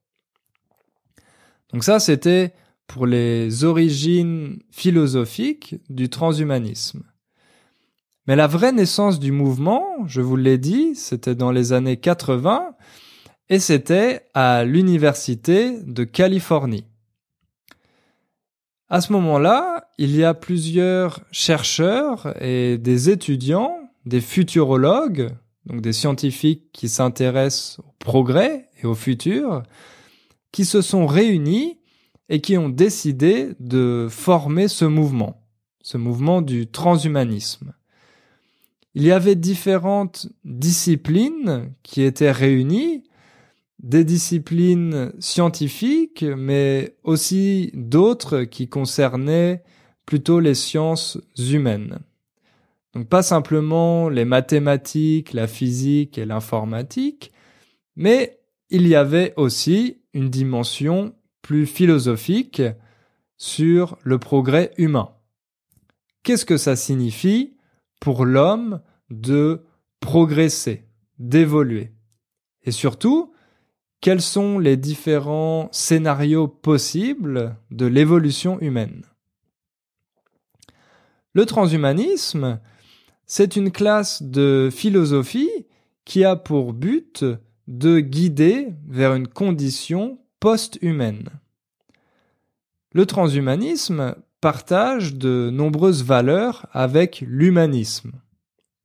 Donc 1.74 1.84
ça, 1.84 2.00
c'était 2.00 2.53
pour 2.88 3.05
les 3.05 3.63
origines 3.63 4.60
philosophiques 4.72 5.75
du 5.89 6.10
transhumanisme. 6.10 7.03
Mais 8.27 8.36
la 8.36 8.48
vraie 8.48 8.72
naissance 8.72 9.20
du 9.20 9.32
mouvement, 9.32 9.86
je 10.08 10.22
vous 10.22 10.36
l'ai 10.36 10.58
dit, 10.58 10.96
c'était 10.96 11.36
dans 11.36 11.51
les 11.51 11.74
années 11.74 11.98
80 11.98 12.75
et 13.50 13.60
c'était 13.60 14.25
à 14.34 14.63
l'université 14.63 15.79
de 15.82 16.03
Californie. 16.03 16.86
À 18.89 19.01
ce 19.01 19.13
moment-là, 19.13 19.89
il 19.98 20.15
y 20.15 20.24
a 20.24 20.34
plusieurs 20.34 21.22
chercheurs 21.32 22.36
et 22.41 22.77
des 22.79 23.10
étudiants, 23.12 23.77
des 24.05 24.22
futurologues, 24.22 25.29
donc 25.67 25.82
des 25.82 25.94
scientifiques 25.94 26.72
qui 26.72 26.89
s'intéressent 26.89 27.79
au 27.79 27.94
progrès 28.00 28.70
et 28.82 28.88
au 28.88 28.96
futur, 28.96 29.63
qui 30.51 30.65
se 30.65 30.82
sont 30.82 31.05
réunis 31.05 31.79
et 32.29 32.41
qui 32.41 32.58
ont 32.58 32.70
décidé 32.70 33.50
de 33.60 34.08
former 34.10 34.67
ce 34.67 34.86
mouvement, 34.86 35.44
ce 35.82 35.98
mouvement 35.98 36.41
du 36.41 36.67
transhumanisme. 36.67 37.74
Il 38.96 39.04
y 39.04 39.12
avait 39.12 39.36
différentes 39.36 40.30
disciplines 40.46 41.74
qui 41.84 42.02
étaient 42.02 42.32
réunies, 42.32 43.04
des 43.80 44.06
disciplines 44.06 45.12
scientifiques, 45.20 46.24
mais 46.24 46.96
aussi 47.04 47.72
d'autres 47.74 48.44
qui 48.44 48.70
concernaient 48.70 49.64
plutôt 50.06 50.40
les 50.40 50.56
sciences 50.56 51.20
humaines. 51.38 52.00
Donc 52.94 53.10
pas 53.10 53.22
simplement 53.22 54.08
les 54.08 54.24
mathématiques, 54.24 55.34
la 55.34 55.48
physique 55.48 56.18
et 56.18 56.25
l'informatique, 56.25 57.34
mais 57.98 58.40
il 58.70 58.88
y 58.88 58.96
avait 58.96 59.34
aussi 59.36 59.98
une 60.14 60.30
dimension 60.30 61.14
plus 61.42 61.66
philosophique 61.66 62.62
sur 63.38 63.98
le 64.04 64.18
progrès 64.20 64.72
humain. 64.78 65.10
Qu'est-ce 66.24 66.46
que 66.46 66.58
ça 66.58 66.78
signifie? 66.78 67.55
Pour 68.00 68.25
l'homme 68.25 68.82
de 69.10 69.66
progresser, 70.00 70.86
d'évoluer. 71.20 71.92
Et 72.64 72.72
surtout, 72.72 73.34
quels 74.02 74.22
sont 74.22 74.60
les 74.60 74.78
différents 74.78 75.70
scénarios 75.72 76.48
possibles 76.48 77.56
de 77.72 77.86
l'évolution 77.86 78.60
humaine? 78.60 79.04
Le 81.34 81.46
transhumanisme, 81.46 82.60
c'est 83.25 83.56
une 83.56 83.72
classe 83.72 84.24
de 84.24 84.70
philosophie 84.72 85.66
qui 86.06 86.24
a 86.24 86.36
pour 86.36 86.74
but 86.74 87.25
de 87.68 88.00
guider 88.00 88.74
vers 88.88 89.16
une 89.16 89.27
condition 89.27 90.20
post-humaine. 90.40 91.29
Le 92.92 93.05
transhumanisme 93.05 94.16
partage 94.46 95.16
de 95.16 95.50
nombreuses 95.51 96.03
valeurs 96.03 96.68
avec 96.72 97.24
l'humanisme. 97.25 98.12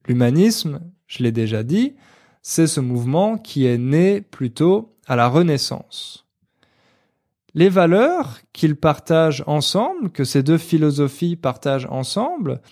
L'humanisme, 0.09 0.81
je 1.07 1.23
l'ai 1.23 1.33
déjà 1.33 1.62
dit, 1.62 1.96
c'est 2.40 2.66
ce 2.66 2.81
mouvement 2.81 3.37
qui 3.37 3.66
est 3.66 3.77
né 3.77 4.23
plutôt 4.23 4.96
à 5.07 5.16
la 5.16 5.29
Renaissance. 5.29 6.27
Les 7.53 7.68
valeurs 7.68 8.38
qu'ils 8.55 8.75
partagent 8.75 9.44
ensemble, 9.46 10.09
que 10.09 10.25
ces 10.25 10.42
deux 10.42 10.57
philosophies 10.57 11.37
partagent 11.37 11.88
ensemble, 11.90 12.62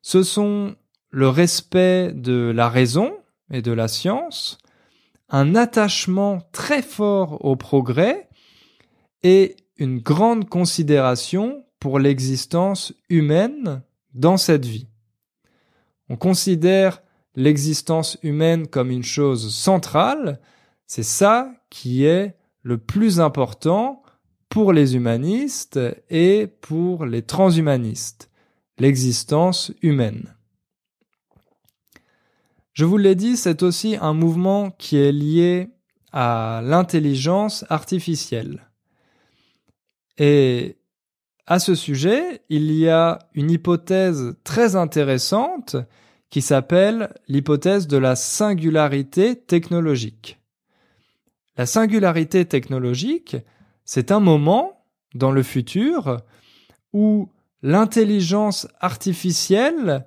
ce 0.00 0.22
sont 0.22 0.74
le 1.10 1.28
respect 1.28 2.12
de 2.14 2.50
la 2.50 2.70
raison 2.70 3.12
et 3.50 3.60
de 3.60 3.72
la 3.72 3.88
science, 3.88 4.56
un 5.28 5.54
attachement 5.54 6.38
très 6.50 6.80
fort 6.80 7.44
au 7.44 7.56
progrès 7.56 8.30
et 9.22 9.54
une 9.76 9.98
grande 9.98 10.48
considération 10.48 11.62
pour 11.82 11.98
l'existence 11.98 12.94
humaine 13.08 13.82
dans 14.14 14.36
cette 14.36 14.64
vie. 14.64 14.86
On 16.08 16.14
considère 16.14 17.02
l'existence 17.34 18.18
humaine 18.22 18.68
comme 18.68 18.92
une 18.92 19.02
chose 19.02 19.52
centrale, 19.52 20.38
c'est 20.86 21.02
ça 21.02 21.52
qui 21.70 22.04
est 22.04 22.36
le 22.62 22.78
plus 22.78 23.18
important 23.18 24.04
pour 24.48 24.72
les 24.72 24.94
humanistes 24.94 25.80
et 26.08 26.46
pour 26.60 27.04
les 27.04 27.22
transhumanistes, 27.22 28.30
l'existence 28.78 29.72
humaine. 29.82 30.36
Je 32.74 32.84
vous 32.84 32.96
l'ai 32.96 33.16
dit, 33.16 33.36
c'est 33.36 33.64
aussi 33.64 33.96
un 34.00 34.14
mouvement 34.14 34.70
qui 34.70 34.98
est 34.98 35.10
lié 35.10 35.70
à 36.12 36.60
l'intelligence 36.62 37.64
artificielle. 37.70 38.70
Et 40.16 40.76
à 41.46 41.58
ce 41.58 41.74
sujet, 41.74 42.42
il 42.48 42.72
y 42.72 42.88
a 42.88 43.18
une 43.34 43.50
hypothèse 43.50 44.36
très 44.44 44.76
intéressante 44.76 45.76
qui 46.30 46.40
s'appelle 46.40 47.12
l'hypothèse 47.28 47.86
de 47.86 47.98
la 47.98 48.16
singularité 48.16 49.36
technologique. 49.36 50.38
La 51.56 51.66
singularité 51.66 52.46
technologique, 52.46 53.36
c'est 53.84 54.10
un 54.10 54.20
moment 54.20 54.86
dans 55.14 55.32
le 55.32 55.42
futur 55.42 56.18
où 56.92 57.28
l'intelligence 57.62 58.66
artificielle 58.80 60.06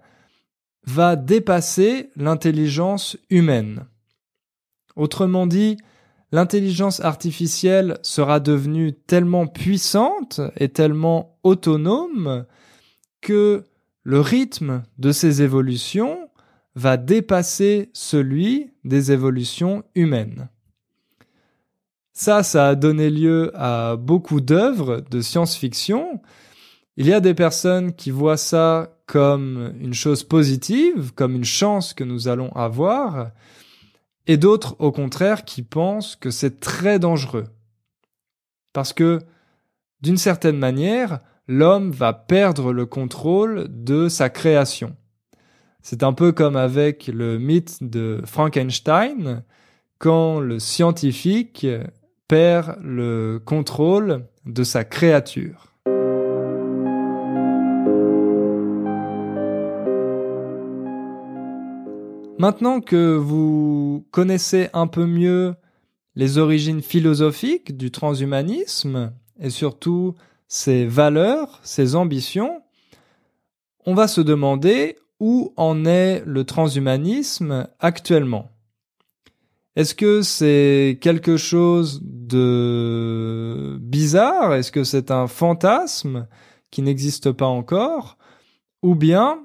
va 0.88 1.16
dépasser 1.16 2.10
l'intelligence 2.16 3.18
humaine. 3.30 3.86
Autrement 4.96 5.46
dit, 5.48 5.78
l'intelligence 6.32 7.00
artificielle 7.00 7.98
sera 8.02 8.40
devenue 8.40 8.94
tellement 8.94 9.48
puissante 9.48 10.42
et 10.58 10.70
tellement 10.70 11.38
autonome 11.44 12.46
que 13.22 13.64
le 14.04 14.20
rythme 14.20 14.84
de 14.98 15.12
ces 15.12 15.42
évolutions 15.42 16.30
va 16.76 16.98
dépasser 16.98 17.90
celui 17.94 18.72
des 18.84 19.12
évolutions 19.12 19.84
humaines. 19.96 20.50
Ça, 22.14 22.44
ça 22.44 22.70
a 22.70 22.76
donné 22.76 23.10
lieu 23.10 23.52
à 23.56 23.98
beaucoup 23.98 24.42
d'œuvres 24.42 25.04
de 25.10 25.22
science-fiction. 25.22 26.22
Il 26.98 27.08
y 27.08 27.14
a 27.14 27.20
des 27.20 27.34
personnes 27.34 27.94
qui 27.94 28.12
voient 28.12 28.38
ça 28.38 28.96
comme 29.06 29.74
une 29.80 29.94
chose 29.94 30.24
positive, 30.24 31.14
comme 31.14 31.36
une 31.36 31.46
chance 31.46 31.94
que 31.94 32.04
nous 32.04 32.28
allons 32.28 32.52
avoir, 32.54 33.32
et 34.28 34.38
d'autres 34.38 34.76
au 34.80 34.92
contraire 34.92 35.46
qui 35.46 35.62
pensent 35.62 36.16
que 36.16 36.32
c'est 36.32 36.60
très 36.60 37.00
dangereux. 37.00 37.46
Parce 38.74 38.94
que, 38.94 39.20
d'une 40.02 40.18
certaine 40.18 40.58
manière, 40.58 41.20
l'homme 41.48 41.92
va 41.92 42.14
perdre 42.14 42.74
le 42.74 42.86
contrôle 42.86 43.68
de 43.70 44.10
sa 44.10 44.30
création. 44.30 44.96
C'est 45.82 46.04
un 46.04 46.14
peu 46.14 46.32
comme 46.32 46.56
avec 46.56 47.08
le 47.08 47.38
mythe 47.38 47.84
de 47.84 48.22
Frankenstein, 48.26 49.44
quand 50.00 50.40
le 50.40 50.60
scientifique 50.60 51.68
perd 52.28 52.78
le 52.82 53.40
contrôle 53.44 54.26
de 54.46 54.64
sa 54.64 54.84
créature. 54.84 55.75
Maintenant 62.38 62.82
que 62.82 63.16
vous 63.16 64.06
connaissez 64.12 64.70
un 64.74 64.88
peu 64.88 65.06
mieux 65.06 65.56
les 66.16 66.38
origines 66.38 66.82
philosophiques 66.82 67.78
du 67.78 67.92
transhumanisme 67.92 69.14
et 69.40 69.50
surtout 69.50 70.16
ses 70.50 70.86
valeurs, 70.86 71.62
ses 71.64 71.96
ambitions, 71.96 72.62
on 73.86 73.94
va 73.94 74.10
se 74.10 74.20
demander 74.20 74.98
où 75.22 75.54
en 75.56 75.86
est 75.86 76.24
le 76.26 76.44
transhumanisme 76.44 77.70
actuellement. 77.80 78.52
Est-ce 79.78 79.96
que 79.96 80.22
c'est 80.22 80.98
quelque 81.02 81.38
chose 81.38 82.02
de 82.04 83.78
bizarre? 83.80 84.54
Est-ce 84.54 84.74
que 84.74 84.84
c'est 84.84 85.10
un 85.10 85.28
fantasme 85.28 86.28
qui 86.70 86.82
n'existe 86.82 87.32
pas 87.32 87.48
encore? 87.48 88.18
Ou 88.84 88.96
bien 88.96 89.40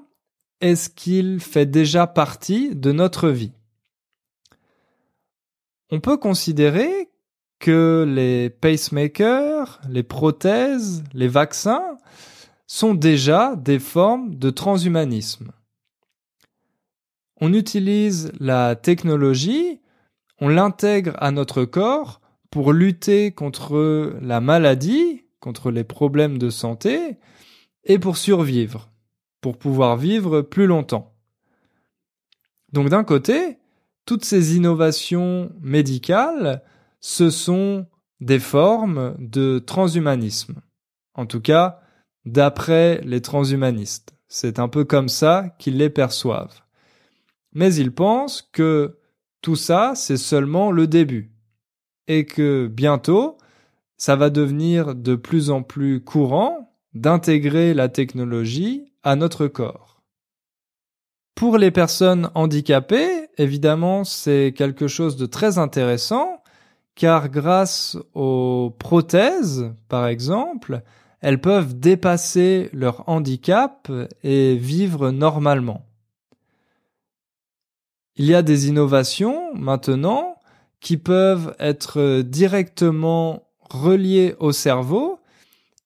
est-ce 0.61 0.89
qu'il 0.89 1.39
fait 1.39 1.65
déjà 1.65 2.07
partie 2.07 2.75
de 2.75 2.91
notre 2.91 3.29
vie? 3.29 3.51
On 5.89 5.99
peut 5.99 6.17
considérer 6.17 7.09
que 7.59 8.05
les 8.07 8.49
pacemakers, 8.49 9.81
les 9.89 10.03
prothèses, 10.03 11.03
les 11.13 11.27
vaccins 11.27 11.97
sont 12.65 12.93
déjà 12.93 13.55
des 13.55 13.79
formes 13.79 14.35
de 14.35 14.49
transhumanisme. 14.49 15.51
On 17.41 17.53
utilise 17.53 18.31
la 18.39 18.75
technologie, 18.75 19.79
on 20.39 20.47
l'intègre 20.47 21.15
à 21.17 21.31
notre 21.31 21.65
corps 21.65 22.21
pour 22.51 22.71
lutter 22.71 23.31
contre 23.31 24.15
la 24.21 24.41
maladie, 24.41 25.23
contre 25.39 25.71
les 25.71 25.83
problèmes 25.83 26.37
de 26.37 26.49
santé, 26.49 27.17
et 27.83 27.97
pour 27.97 28.17
survivre, 28.17 28.90
pour 29.41 29.57
pouvoir 29.57 29.97
vivre 29.97 30.41
plus 30.41 30.67
longtemps. 30.67 31.13
Donc 32.71 32.89
d'un 32.89 33.03
côté, 33.03 33.57
toutes 34.05 34.23
ces 34.23 34.55
innovations 34.55 35.51
médicales 35.61 36.63
ce 37.01 37.31
sont 37.31 37.87
des 38.19 38.39
formes 38.39 39.15
de 39.17 39.59
transhumanisme. 39.59 40.61
En 41.15 41.25
tout 41.25 41.41
cas, 41.41 41.81
d'après 42.25 43.01
les 43.03 43.21
transhumanistes. 43.21 44.15
C'est 44.27 44.59
un 44.59 44.69
peu 44.69 44.85
comme 44.85 45.09
ça 45.09 45.55
qu'ils 45.59 45.77
les 45.77 45.89
perçoivent. 45.89 46.61
Mais 47.53 47.73
ils 47.73 47.91
pensent 47.91 48.43
que 48.53 48.99
tout 49.41 49.55
ça, 49.55 49.93
c'est 49.95 50.17
seulement 50.17 50.71
le 50.71 50.87
début. 50.87 51.33
Et 52.07 52.25
que 52.25 52.67
bientôt, 52.67 53.37
ça 53.97 54.15
va 54.15 54.29
devenir 54.29 54.95
de 54.95 55.15
plus 55.15 55.49
en 55.49 55.63
plus 55.63 56.01
courant 56.01 56.73
d'intégrer 56.93 57.73
la 57.73 57.89
technologie 57.89 58.90
à 59.03 59.15
notre 59.15 59.47
corps. 59.47 60.01
Pour 61.35 61.57
les 61.57 61.71
personnes 61.71 62.29
handicapées, 62.35 63.29
évidemment, 63.37 64.03
c'est 64.03 64.53
quelque 64.55 64.87
chose 64.87 65.17
de 65.17 65.25
très 65.25 65.57
intéressant 65.57 66.41
car 66.95 67.29
grâce 67.29 67.97
aux 68.13 68.75
prothèses, 68.77 69.73
par 69.87 70.07
exemple, 70.07 70.83
elles 71.21 71.41
peuvent 71.41 71.79
dépasser 71.79 72.69
leur 72.73 73.07
handicap 73.07 73.91
et 74.23 74.55
vivre 74.55 75.11
normalement. 75.11 75.85
Il 78.17 78.25
y 78.25 78.35
a 78.35 78.41
des 78.41 78.67
innovations 78.67 79.53
maintenant 79.55 80.37
qui 80.79 80.97
peuvent 80.97 81.55
être 81.59 82.21
directement 82.21 83.47
reliées 83.69 84.35
au 84.39 84.51
cerveau 84.51 85.19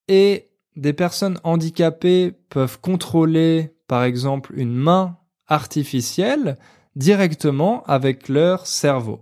et 0.08 0.50
des 0.76 0.94
personnes 0.94 1.40
handicapées 1.44 2.34
peuvent 2.50 2.80
contrôler 2.80 3.74
par 3.88 4.04
exemple 4.04 4.54
une 4.56 4.76
main 4.76 5.18
artificielle 5.48 6.58
directement 6.96 7.84
avec 7.84 8.30
leur 8.30 8.66
cerveau. 8.68 9.22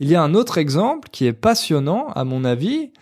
Il 0.00 0.08
y 0.08 0.16
a 0.16 0.22
un 0.22 0.34
autre 0.34 0.58
exemple 0.58 1.08
qui 1.10 1.26
est 1.26 1.32
passionnant 1.32 2.08
à 2.08 2.24
mon 2.24 2.44
avis, 2.44 2.92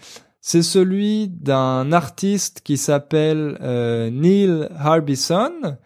c'est 0.40 0.62
celui 0.62 1.28
d'un 1.28 1.92
artiste 1.92 2.60
qui 2.62 2.76
s'appelle 2.76 3.56
euh, 3.62 4.10
Neil 4.10 4.68
Harbison 4.76 5.78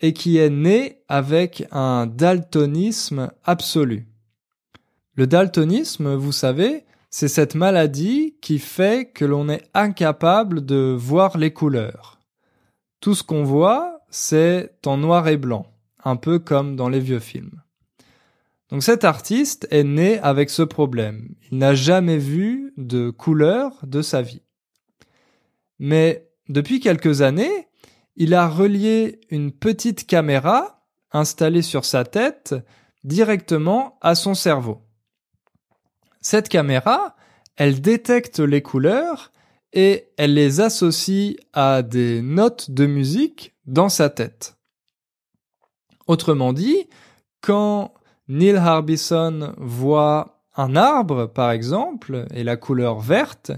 et 0.00 0.12
qui 0.12 0.36
est 0.36 0.50
né 0.50 1.02
avec 1.08 1.66
un 1.72 2.06
daltonisme 2.06 3.32
absolu. 3.44 4.06
Le 5.14 5.26
daltonisme, 5.26 6.14
vous 6.14 6.32
savez, 6.32 6.84
c'est 7.10 7.28
cette 7.28 7.54
maladie 7.54 8.36
qui 8.40 8.58
fait 8.58 9.10
que 9.10 9.24
l'on 9.24 9.48
est 9.48 9.64
incapable 9.74 10.64
de 10.64 10.94
voir 10.98 11.38
les 11.38 11.52
couleurs. 11.52 12.18
Tout 13.00 13.14
ce 13.14 13.22
qu'on 13.22 13.44
voit, 13.44 14.00
c'est 14.10 14.72
en 14.86 14.96
noir 14.96 15.28
et 15.28 15.36
blanc, 15.36 15.66
un 16.04 16.16
peu 16.16 16.38
comme 16.38 16.76
dans 16.76 16.88
les 16.88 17.00
vieux 17.00 17.20
films. 17.20 17.62
Donc 18.68 18.82
cet 18.82 19.04
artiste 19.04 19.66
est 19.70 19.84
né 19.84 20.18
avec 20.18 20.50
ce 20.50 20.62
problème. 20.62 21.34
Il 21.50 21.58
n'a 21.58 21.74
jamais 21.74 22.18
vu 22.18 22.74
de 22.76 23.10
couleur 23.10 23.72
de 23.86 24.02
sa 24.02 24.20
vie. 24.20 24.42
Mais 25.78 26.28
depuis 26.48 26.80
quelques 26.80 27.22
années, 27.22 27.68
il 28.16 28.34
a 28.34 28.48
relié 28.48 29.20
une 29.30 29.52
petite 29.52 30.06
caméra 30.06 30.84
installée 31.12 31.62
sur 31.62 31.84
sa 31.84 32.04
tête 32.04 32.54
directement 33.04 33.96
à 34.02 34.14
son 34.14 34.34
cerveau. 34.34 34.82
Cette 36.20 36.48
caméra, 36.48 37.16
elle 37.56 37.80
détecte 37.80 38.40
les 38.40 38.62
couleurs 38.62 39.32
et 39.72 40.08
elle 40.16 40.34
les 40.34 40.60
associe 40.60 41.36
à 41.52 41.82
des 41.82 42.22
notes 42.22 42.70
de 42.70 42.86
musique 42.86 43.54
dans 43.66 43.88
sa 43.88 44.10
tête. 44.10 44.56
Autrement 46.06 46.52
dit, 46.52 46.88
quand 47.40 47.92
Neil 48.28 48.56
Harbison 48.56 49.54
voit 49.58 50.42
un 50.56 50.74
arbre, 50.74 51.26
par 51.26 51.50
exemple, 51.50 52.26
et 52.34 52.44
la 52.44 52.56
couleur 52.56 52.98
verte, 52.98 53.52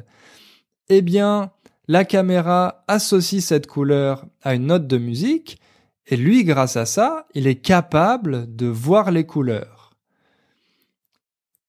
eh 0.89 1.01
bien, 1.01 1.53
la 1.89 2.05
caméra 2.05 2.85
associe 2.89 3.43
cette 3.43 3.67
couleur 3.67 4.27
à 4.43 4.55
une 4.55 4.67
note 4.67 4.87
de 4.87 4.99
musique, 4.99 5.61
et 6.07 6.17
lui, 6.17 6.45
grâce 6.45 6.77
à 6.77 6.87
ça, 6.87 7.27
il 7.35 7.47
est 7.47 7.61
capable 7.61 8.55
de 8.55 8.67
voir 8.67 9.13
les 9.13 9.25
couleurs. 9.25 9.80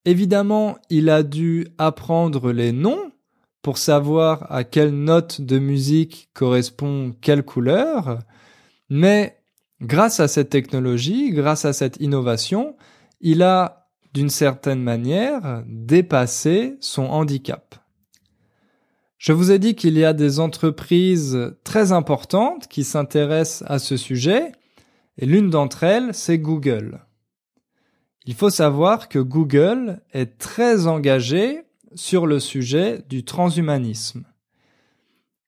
Évidemment, 0.05 0.77
il 0.89 1.09
a 1.09 1.21
dû 1.21 1.67
apprendre 1.77 2.51
les 2.51 2.71
noms 2.71 3.11
pour 3.61 3.77
savoir 3.77 4.51
à 4.51 4.63
quelle 4.63 4.95
note 4.95 5.41
de 5.41 5.59
musique 5.59 6.29
correspond 6.33 7.13
quelle 7.21 7.43
couleur, 7.43 8.19
mais 8.89 9.37
grâce 9.81 10.19
à 10.19 10.27
cette 10.27 10.49
technologie, 10.49 11.29
grâce 11.31 11.65
à 11.65 11.73
cette 11.73 11.97
innovation, 11.99 12.75
il 13.19 13.43
a, 13.43 13.87
d'une 14.13 14.29
certaine 14.29 14.81
manière, 14.81 15.63
dépassé 15.67 16.77
son 16.79 17.03
handicap. 17.03 17.75
Je 19.19 19.33
vous 19.33 19.51
ai 19.51 19.59
dit 19.59 19.75
qu'il 19.75 19.99
y 19.99 20.03
a 20.03 20.13
des 20.13 20.39
entreprises 20.39 21.53
très 21.63 21.91
importantes 21.91 22.67
qui 22.67 22.83
s'intéressent 22.83 23.69
à 23.69 23.77
ce 23.77 23.95
sujet, 23.97 24.51
et 25.19 25.27
l'une 25.27 25.51
d'entre 25.51 25.83
elles, 25.83 26.15
c'est 26.15 26.39
Google. 26.39 27.05
Il 28.25 28.36
faut 28.36 28.49
savoir 28.49 29.10
que 29.10 29.19
Google 29.19 30.01
est 30.13 30.38
très 30.38 30.88
engagé 30.88 31.63
sur 31.95 32.27
le 32.27 32.39
sujet 32.39 33.03
du 33.10 33.23
transhumanisme. 33.23 34.25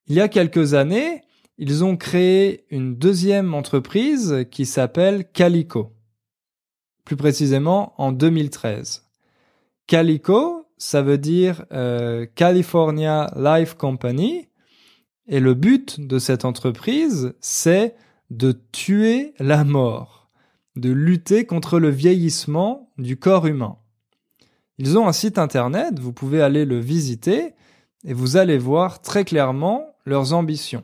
Il 0.07 0.15
y 0.15 0.21
a 0.21 0.27
quelques 0.27 0.73
années, 0.73 1.21
ils 1.57 1.83
ont 1.83 1.95
créé 1.95 2.65
une 2.71 2.95
deuxième 2.95 3.53
entreprise 3.53 4.45
qui 4.49 4.65
s'appelle 4.65 5.29
Calico. 5.31 5.93
Plus 7.05 7.15
précisément 7.15 7.93
en 7.97 8.12
2013. 8.12 9.07
Calico, 9.88 10.67
ça 10.77 11.01
veut 11.01 11.17
dire 11.17 11.65
euh, 11.71 12.25
California 12.36 13.31
Life 13.36 13.75
Company, 13.75 14.47
et 15.27 15.39
le 15.39 15.53
but 15.53 16.01
de 16.05 16.19
cette 16.19 16.43
entreprise, 16.43 17.33
c'est 17.39 17.95
de 18.29 18.59
tuer 18.71 19.33
la 19.39 19.63
mort, 19.63 20.22
de 20.75 20.91
lutter 20.91 21.45
contre 21.45 21.79
le 21.79 21.89
vieillissement 21.89 22.89
du 22.97 23.17
corps 23.17 23.47
humain. 23.47 23.77
Ils 24.77 24.97
ont 24.97 25.07
un 25.07 25.13
site 25.13 25.38
internet, 25.38 25.99
vous 25.99 26.13
pouvez 26.13 26.41
aller 26.41 26.65
le 26.65 26.79
visiter, 26.79 27.53
et 28.05 28.13
vous 28.13 28.38
allez 28.38 28.57
voir 28.57 29.01
très 29.01 29.23
clairement 29.23 29.95
leurs 30.05 30.33
ambitions. 30.33 30.83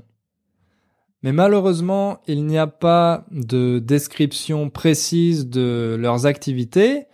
Mais 1.22 1.34
malheureusement, 1.34 2.22
il 2.28 2.46
n'y 2.46 2.58
a 2.58 2.68
pas 2.68 3.26
de 3.32 3.80
description 3.80 4.70
précise 4.70 5.48
de 5.48 5.98
leurs 6.00 6.26
activités 6.26 7.06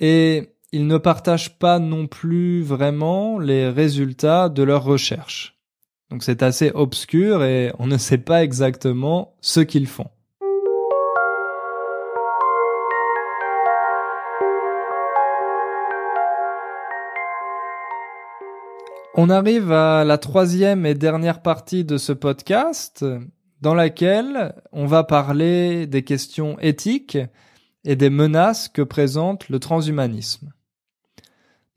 et 0.00 0.54
ils 0.72 0.86
ne 0.86 0.98
partagent 0.98 1.58
pas 1.58 1.78
non 1.78 2.08
plus 2.08 2.62
vraiment 2.62 3.38
les 3.38 3.68
résultats 3.68 4.48
de 4.48 4.62
leurs 4.62 4.82
recherches. 4.82 5.56
Donc 6.10 6.24
c'est 6.24 6.42
assez 6.42 6.72
obscur 6.74 7.44
et 7.44 7.72
on 7.78 7.86
ne 7.86 7.96
sait 7.96 8.18
pas 8.18 8.42
exactement 8.42 9.36
ce 9.40 9.60
qu'ils 9.60 9.86
font. 9.86 10.10
On 19.20 19.30
arrive 19.30 19.72
à 19.72 20.04
la 20.04 20.16
troisième 20.16 20.86
et 20.86 20.94
dernière 20.94 21.42
partie 21.42 21.84
de 21.84 21.98
ce 21.98 22.12
podcast 22.12 23.04
dans 23.60 23.74
laquelle 23.74 24.54
on 24.70 24.86
va 24.86 25.02
parler 25.02 25.88
des 25.88 26.04
questions 26.04 26.56
éthiques 26.60 27.18
et 27.82 27.96
des 27.96 28.10
menaces 28.10 28.68
que 28.68 28.80
présente 28.80 29.48
le 29.48 29.58
transhumanisme. 29.58 30.52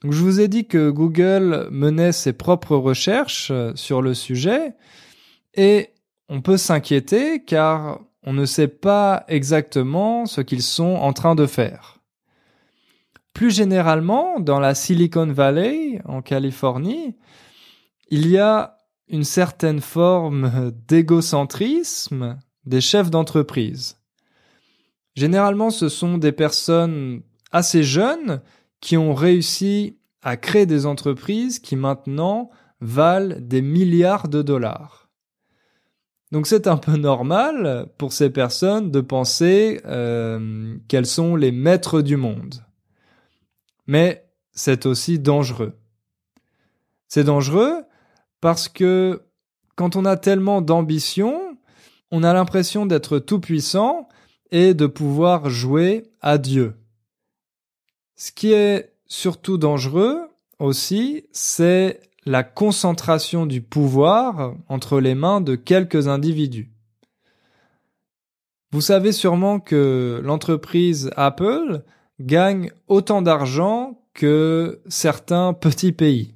Donc, 0.04 0.12
je 0.12 0.22
vous 0.22 0.40
ai 0.40 0.48
dit 0.48 0.68
que 0.68 0.92
Google 0.92 1.68
menait 1.72 2.12
ses 2.12 2.34
propres 2.34 2.76
recherches 2.76 3.52
sur 3.74 4.04
le 4.04 4.14
sujet 4.14 4.76
et 5.56 5.90
on 6.30 6.42
peut 6.42 6.58
s'inquiéter 6.58 7.44
car 7.44 8.02
on 8.22 8.34
ne 8.34 8.46
sait 8.46 8.68
pas 8.68 9.26
exactement 9.28 10.28
ce 10.28 10.42
qu'ils 10.42 10.62
sont 10.62 10.94
en 10.94 11.12
train 11.12 11.34
de 11.34 11.48
faire. 11.48 12.01
Plus 13.34 13.56
généralement, 13.56 14.40
dans 14.40 14.60
la 14.60 14.76
Silicon 14.76 15.28
Valley, 15.28 16.02
en 16.06 16.22
Californie, 16.22 17.16
il 18.10 18.28
y 18.28 18.38
a 18.38 18.78
une 19.08 19.24
certaine 19.24 19.82
forme 19.82 20.72
d'égocentrisme 20.88 22.40
des 22.66 22.82
chefs 22.82 23.10
d'entreprise. 23.10 23.98
Généralement, 25.16 25.70
ce 25.70 25.90
sont 25.90 26.18
des 26.18 26.32
personnes 26.32 27.22
assez 27.52 27.84
jeunes 27.84 28.42
qui 28.80 28.98
ont 28.98 29.14
réussi 29.14 29.98
à 30.22 30.38
créer 30.38 30.66
des 30.66 30.86
entreprises 30.86 31.60
qui 31.60 31.76
maintenant 31.76 32.50
valent 32.80 33.36
des 33.40 33.62
milliards 33.62 34.28
de 34.28 34.42
dollars. 34.42 35.10
Donc 36.32 36.48
c'est 36.48 36.68
un 36.68 36.78
peu 36.78 36.96
normal 36.96 37.88
pour 37.98 38.14
ces 38.14 38.30
personnes 38.30 38.90
de 38.90 39.02
penser 39.02 39.82
euh, 39.86 40.78
qu'elles 40.88 41.06
sont 41.06 41.36
les 41.36 41.52
maîtres 41.52 42.02
du 42.02 42.16
monde. 42.16 42.64
Mais 43.92 44.26
c'est 44.54 44.86
aussi 44.86 45.20
dangereux. 45.20 45.78
C'est 47.10 47.26
dangereux 47.26 47.84
parce 48.40 48.70
que 48.70 49.24
quand 49.76 49.98
on 49.98 50.06
a 50.06 50.16
tellement 50.16 50.62
d'ambition, 50.62 51.58
on 52.10 52.24
a 52.24 52.32
l'impression 52.34 52.86
d'être 52.86 53.20
tout 53.20 53.42
puissant 53.42 54.08
et 54.50 54.74
de 54.74 54.88
pouvoir 54.88 55.50
jouer 55.50 56.04
à 56.22 56.38
Dieu. 56.38 56.78
Ce 58.16 58.32
qui 58.32 58.54
est 58.54 58.94
surtout 59.08 59.58
dangereux 59.58 60.22
aussi, 60.58 61.26
c'est 61.34 62.00
la 62.26 62.44
concentration 62.44 63.46
du 63.46 63.62
pouvoir 63.62 64.56
entre 64.70 65.02
les 65.02 65.16
mains 65.16 65.42
de 65.42 65.56
quelques 65.56 66.08
individus. 66.08 66.72
Vous 68.72 68.80
savez 68.80 69.12
sûrement 69.12 69.60
que 69.60 70.22
l'entreprise 70.24 71.12
Apple 71.18 71.84
gagne 72.22 72.72
autant 72.88 73.22
d'argent 73.22 74.02
que 74.14 74.82
certains 74.88 75.54
petits 75.54 75.92
pays. 75.92 76.36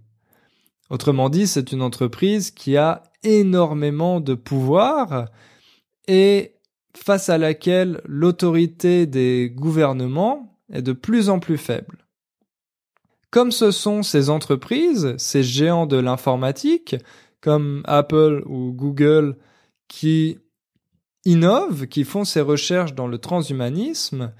Autrement 0.90 1.30
dit, 1.30 1.48
c'est 1.48 1.72
une 1.72 1.82
entreprise 1.82 2.52
qui 2.52 2.78
a 2.78 3.04
énormément 3.24 4.20
de 4.20 4.36
pouvoir 4.36 5.28
et 6.08 6.54
face 6.96 7.30
à 7.30 7.38
laquelle 7.38 8.02
l'autorité 8.06 9.06
des 9.06 9.52
gouvernements 9.54 10.58
est 10.72 10.82
de 10.82 10.94
plus 10.94 11.30
en 11.30 11.40
plus 11.40 11.58
faible. 11.58 12.06
Comme 13.32 13.52
ce 13.52 13.72
sont 13.72 14.04
ces 14.04 14.30
entreprises, 14.30 15.16
ces 15.18 15.44
géants 15.44 15.88
de 15.88 15.98
l'informatique, 15.98 16.96
comme 17.42 17.82
Apple 17.86 18.44
ou 18.46 18.72
Google, 18.72 19.38
qui 19.88 20.38
innovent, 21.26 21.88
qui 21.88 22.04
font 22.04 22.24
ces 22.24 22.42
recherches 22.42 22.94
dans 22.94 23.08
le 23.08 23.18
transhumanisme, 23.18 24.32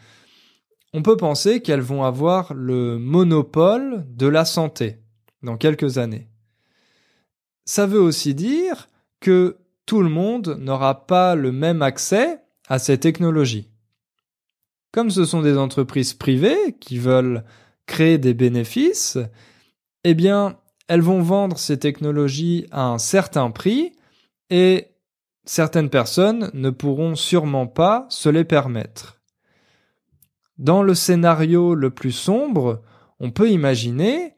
on 0.96 1.02
peut 1.02 1.18
penser 1.18 1.62
qu'elles 1.62 1.82
vont 1.82 2.04
avoir 2.04 2.54
le 2.54 2.98
monopole 2.98 4.06
de 4.16 4.28
la 4.28 4.46
santé 4.46 5.02
dans 5.44 5.58
quelques 5.58 5.98
années. 5.98 6.30
Ça 7.66 7.86
veut 7.86 8.00
aussi 8.00 8.34
dire 8.34 8.88
que 9.20 9.58
tout 9.86 10.02
le 10.02 10.08
monde 10.08 10.56
n'aura 10.58 11.06
pas 11.06 11.36
le 11.36 11.52
même 11.52 11.82
accès 11.82 12.40
à 12.70 12.80
ces 12.80 12.98
technologies. 12.98 13.70
Comme 14.94 15.12
ce 15.12 15.26
sont 15.26 15.42
des 15.42 15.58
entreprises 15.58 16.14
privées 16.14 16.78
qui 16.80 16.98
veulent 16.98 17.44
créer 17.88 18.18
des 18.18 18.34
bénéfices, 18.34 19.18
eh 20.06 20.14
bien, 20.14 20.58
elles 20.88 21.02
vont 21.02 21.22
vendre 21.22 21.58
ces 21.58 21.78
technologies 21.78 22.68
à 22.72 22.86
un 22.86 23.00
certain 23.00 23.52
prix 23.52 23.92
et 24.50 24.88
certaines 25.44 25.90
personnes 25.90 26.52
ne 26.54 26.70
pourront 26.70 27.16
sûrement 27.16 27.68
pas 27.68 28.06
se 28.08 28.30
les 28.30 28.46
permettre. 28.46 29.15
Dans 30.58 30.84
le 30.84 30.94
scénario 30.94 31.76
le 31.76 31.90
plus 31.90 32.12
sombre, 32.12 32.82
on 33.20 33.32
peut 33.32 33.50
imaginer 33.50 34.36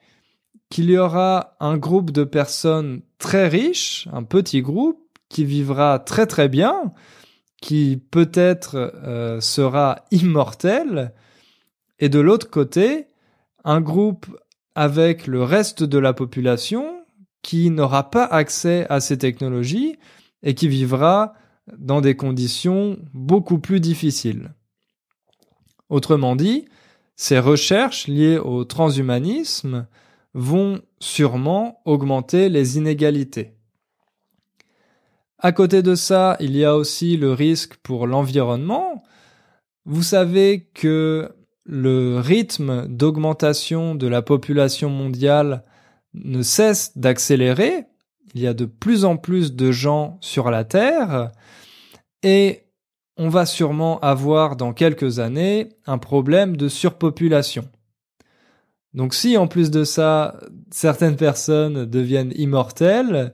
qu'il 0.69 0.89
y 0.89 0.97
aura 0.97 1.55
un 1.59 1.77
groupe 1.77 2.11
de 2.11 2.23
personnes 2.23 3.01
très 3.19 3.47
riches, 3.47 4.07
un 4.11 4.23
petit 4.23 4.61
groupe, 4.61 4.99
qui 5.29 5.45
vivra 5.45 5.99
très 5.99 6.25
très 6.25 6.49
bien, 6.49 6.93
qui 7.61 8.01
peut-être 8.11 8.75
euh, 8.75 9.41
sera 9.41 10.05
immortel, 10.11 11.13
et 11.99 12.09
de 12.09 12.19
l'autre 12.19 12.49
côté, 12.49 13.07
un 13.63 13.81
groupe 13.81 14.27
avec 14.75 15.27
le 15.27 15.43
reste 15.43 15.83
de 15.83 15.97
la 15.97 16.13
population 16.13 17.03
qui 17.41 17.69
n'aura 17.69 18.09
pas 18.09 18.25
accès 18.25 18.85
à 18.89 18.99
ces 18.99 19.17
technologies 19.17 19.97
et 20.43 20.53
qui 20.53 20.67
vivra 20.67 21.33
dans 21.77 22.01
des 22.01 22.15
conditions 22.15 22.97
beaucoup 23.13 23.59
plus 23.59 23.79
difficiles. 23.79 24.53
Autrement 25.89 26.35
dit, 26.35 26.65
ces 27.15 27.39
recherches 27.39 28.07
liées 28.07 28.37
au 28.37 28.63
transhumanisme 28.63 29.87
vont 30.33 30.81
sûrement 30.99 31.81
augmenter 31.85 32.49
les 32.49 32.77
inégalités. 32.77 33.53
À 35.39 35.51
côté 35.51 35.81
de 35.81 35.95
ça, 35.95 36.35
il 36.39 36.55
y 36.55 36.65
a 36.65 36.75
aussi 36.75 37.15
le 37.15 37.31
risque 37.31 37.75
pour 37.77 38.07
l'environnement. 38.07 39.03
Vous 39.85 40.03
savez 40.03 40.67
que 40.73 41.31
le 41.63 42.19
rythme 42.19 42.87
d'augmentation 42.87 43.93
de 43.93 44.07
la 44.07 44.21
population 44.21 44.89
mondiale 44.89 45.63
ne 46.13 46.41
cesse 46.41 46.97
d'accélérer. 46.97 47.85
Il 48.33 48.41
y 48.41 48.47
a 48.47 48.53
de 48.53 48.65
plus 48.65 49.05
en 49.05 49.17
plus 49.17 49.53
de 49.53 49.71
gens 49.71 50.17
sur 50.21 50.49
la 50.49 50.63
Terre 50.63 51.31
et 52.23 52.66
on 53.17 53.29
va 53.29 53.45
sûrement 53.45 53.99
avoir 53.99 54.55
dans 54.55 54.73
quelques 54.73 55.19
années 55.19 55.69
un 55.85 55.97
problème 55.97 56.55
de 56.55 56.67
surpopulation. 56.67 57.67
Donc 58.93 59.13
si 59.13 59.37
en 59.37 59.47
plus 59.47 59.71
de 59.71 59.83
ça, 59.83 60.39
certaines 60.71 61.15
personnes 61.15 61.85
deviennent 61.85 62.33
immortelles, 62.35 63.33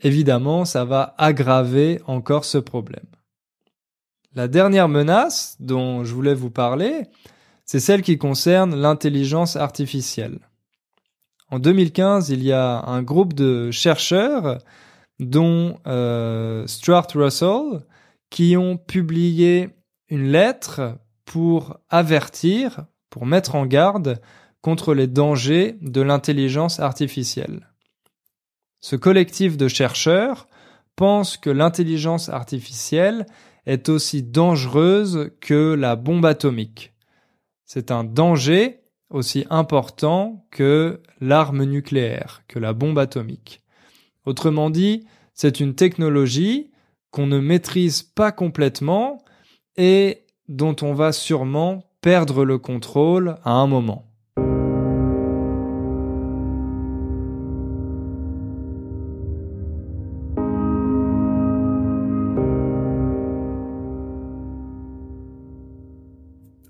évidemment, 0.00 0.64
ça 0.64 0.84
va 0.84 1.14
aggraver 1.18 2.00
encore 2.06 2.44
ce 2.44 2.58
problème. 2.58 3.06
La 4.34 4.48
dernière 4.48 4.88
menace 4.88 5.56
dont 5.60 6.04
je 6.04 6.14
voulais 6.14 6.34
vous 6.34 6.50
parler, 6.50 7.04
c'est 7.64 7.80
celle 7.80 8.02
qui 8.02 8.18
concerne 8.18 8.76
l'intelligence 8.76 9.56
artificielle. 9.56 10.38
En 11.50 11.58
2015, 11.58 12.30
il 12.30 12.42
y 12.42 12.52
a 12.52 12.82
un 12.86 13.02
groupe 13.02 13.32
de 13.32 13.70
chercheurs, 13.70 14.58
dont 15.18 15.78
euh, 15.86 16.66
Stuart 16.66 17.06
Russell, 17.14 17.82
qui 18.30 18.56
ont 18.56 18.76
publié 18.76 19.70
une 20.08 20.30
lettre 20.30 20.98
pour 21.24 21.78
avertir, 21.88 22.86
pour 23.10 23.26
mettre 23.26 23.54
en 23.54 23.66
garde 23.66 24.20
contre 24.60 24.94
les 24.94 25.06
dangers 25.06 25.76
de 25.80 26.00
l'intelligence 26.00 26.80
artificielle. 26.80 27.68
Ce 28.80 28.96
collectif 28.96 29.56
de 29.56 29.68
chercheurs 29.68 30.48
pense 30.96 31.36
que 31.36 31.50
l'intelligence 31.50 32.28
artificielle 32.28 33.26
est 33.66 33.88
aussi 33.88 34.22
dangereuse 34.22 35.30
que 35.40 35.74
la 35.74 35.96
bombe 35.96 36.24
atomique. 36.24 36.94
C'est 37.64 37.90
un 37.90 38.04
danger 38.04 38.80
aussi 39.10 39.44
important 39.50 40.46
que 40.50 41.00
l'arme 41.20 41.64
nucléaire, 41.64 42.42
que 42.48 42.58
la 42.58 42.72
bombe 42.72 42.98
atomique. 42.98 43.62
Autrement 44.24 44.70
dit, 44.70 45.06
c'est 45.34 45.60
une 45.60 45.74
technologie 45.74 46.70
qu'on 47.16 47.26
ne 47.26 47.40
maîtrise 47.40 48.02
pas 48.02 48.30
complètement 48.30 49.24
et 49.78 50.26
dont 50.48 50.76
on 50.82 50.92
va 50.92 51.12
sûrement 51.12 51.84
perdre 52.02 52.44
le 52.44 52.58
contrôle 52.58 53.36
à 53.42 53.52
un 53.52 53.66
moment. 53.66 54.04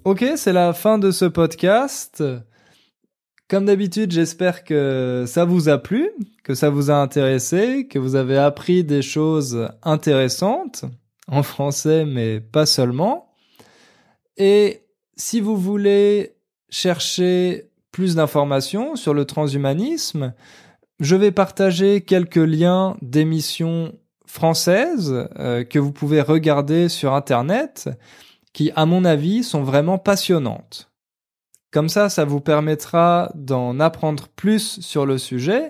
Ok, 0.05 0.25
c'est 0.37 0.53
la 0.53 0.73
fin 0.73 0.99
de 0.99 1.11
ce 1.11 1.25
podcast. 1.25 2.23
Comme 3.49 3.67
d'habitude, 3.67 4.11
j'espère 4.11 4.65
que 4.65 5.25
ça 5.27 5.45
vous 5.45 5.69
a 5.69 5.79
plu, 5.79 6.11
que 6.43 6.55
ça 6.55 6.69
vous 6.69 6.91
a 6.91 6.97
intéressé, 6.97 7.87
que 7.87 8.01
vous 8.01 8.17
avez 8.17 8.37
appris 8.37 8.83
des 8.83 9.03
choses 9.03 9.69
intéressantes 9.85 10.85
en 11.29 11.45
français, 11.45 12.05
mais 12.05 12.41
pas 12.41 12.67
seulement. 12.67 13.33
Et 14.37 14.83
si 15.17 15.41
vous 15.41 15.57
voulez 15.57 16.35
chercher 16.71 17.71
plus 17.93 18.17
d'informations 18.17 18.97
sur 18.97 19.15
le 19.15 19.25
transhumanisme, 19.25 20.35
je 20.99 21.15
vais 21.15 21.31
partager 21.31 22.01
quelques 22.01 22.37
liens 22.37 22.97
d'émissions 23.01 23.93
françaises 24.27 25.29
euh, 25.39 25.63
que 25.63 25.79
vous 25.79 25.93
pouvez 25.93 26.21
regarder 26.21 26.89
sur 26.89 27.15
Internet 27.15 27.89
qui, 28.53 28.73
à 28.75 28.87
mon 28.87 29.05
avis, 29.05 29.45
sont 29.45 29.63
vraiment 29.63 29.99
passionnantes. 29.99 30.91
Comme 31.77 31.91
ça, 31.91 32.09
ça 32.09 32.25
vous 32.25 32.41
permettra 32.41 33.31
d'en 33.35 33.81
apprendre 33.81 34.29
plus 34.35 34.81
sur 34.81 35.05
le 35.05 35.19
sujet 35.19 35.69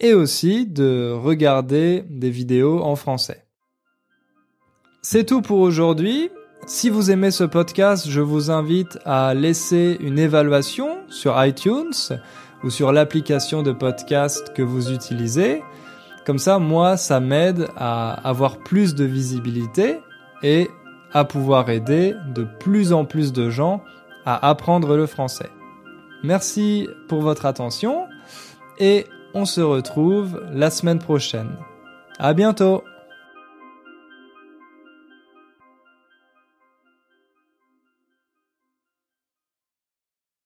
et 0.00 0.14
aussi 0.14 0.64
de 0.64 1.12
regarder 1.12 2.04
des 2.08 2.30
vidéos 2.30 2.82
en 2.82 2.96
français. 2.96 3.44
C'est 5.02 5.24
tout 5.24 5.42
pour 5.42 5.58
aujourd'hui. 5.58 6.30
Si 6.66 6.88
vous 6.88 7.10
aimez 7.10 7.30
ce 7.30 7.44
podcast, 7.44 8.08
je 8.08 8.22
vous 8.22 8.50
invite 8.50 8.98
à 9.04 9.34
laisser 9.34 9.98
une 10.00 10.18
évaluation 10.18 11.00
sur 11.10 11.44
iTunes 11.44 11.92
ou 12.64 12.70
sur 12.70 12.90
l'application 12.90 13.62
de 13.62 13.72
podcast 13.72 14.54
que 14.54 14.62
vous 14.62 14.90
utilisez. 14.90 15.60
Comme 16.24 16.38
ça, 16.38 16.58
moi, 16.58 16.96
ça 16.96 17.20
m'aide 17.20 17.68
à 17.76 18.14
avoir 18.26 18.56
plus 18.56 18.94
de 18.94 19.04
visibilité 19.04 19.98
et 20.42 20.70
à 21.12 21.24
pouvoir 21.26 21.68
aider 21.68 22.14
de 22.34 22.46
plus 22.58 22.94
en 22.94 23.04
plus 23.04 23.34
de 23.34 23.50
gens 23.50 23.82
à 24.26 24.48
apprendre 24.48 24.96
le 24.96 25.06
français. 25.06 25.50
Merci 26.22 26.88
pour 27.08 27.22
votre 27.22 27.46
attention 27.46 28.06
et 28.78 29.06
on 29.34 29.44
se 29.44 29.60
retrouve 29.60 30.42
la 30.52 30.70
semaine 30.70 30.98
prochaine. 30.98 31.56
À 32.18 32.34
bientôt! 32.34 32.82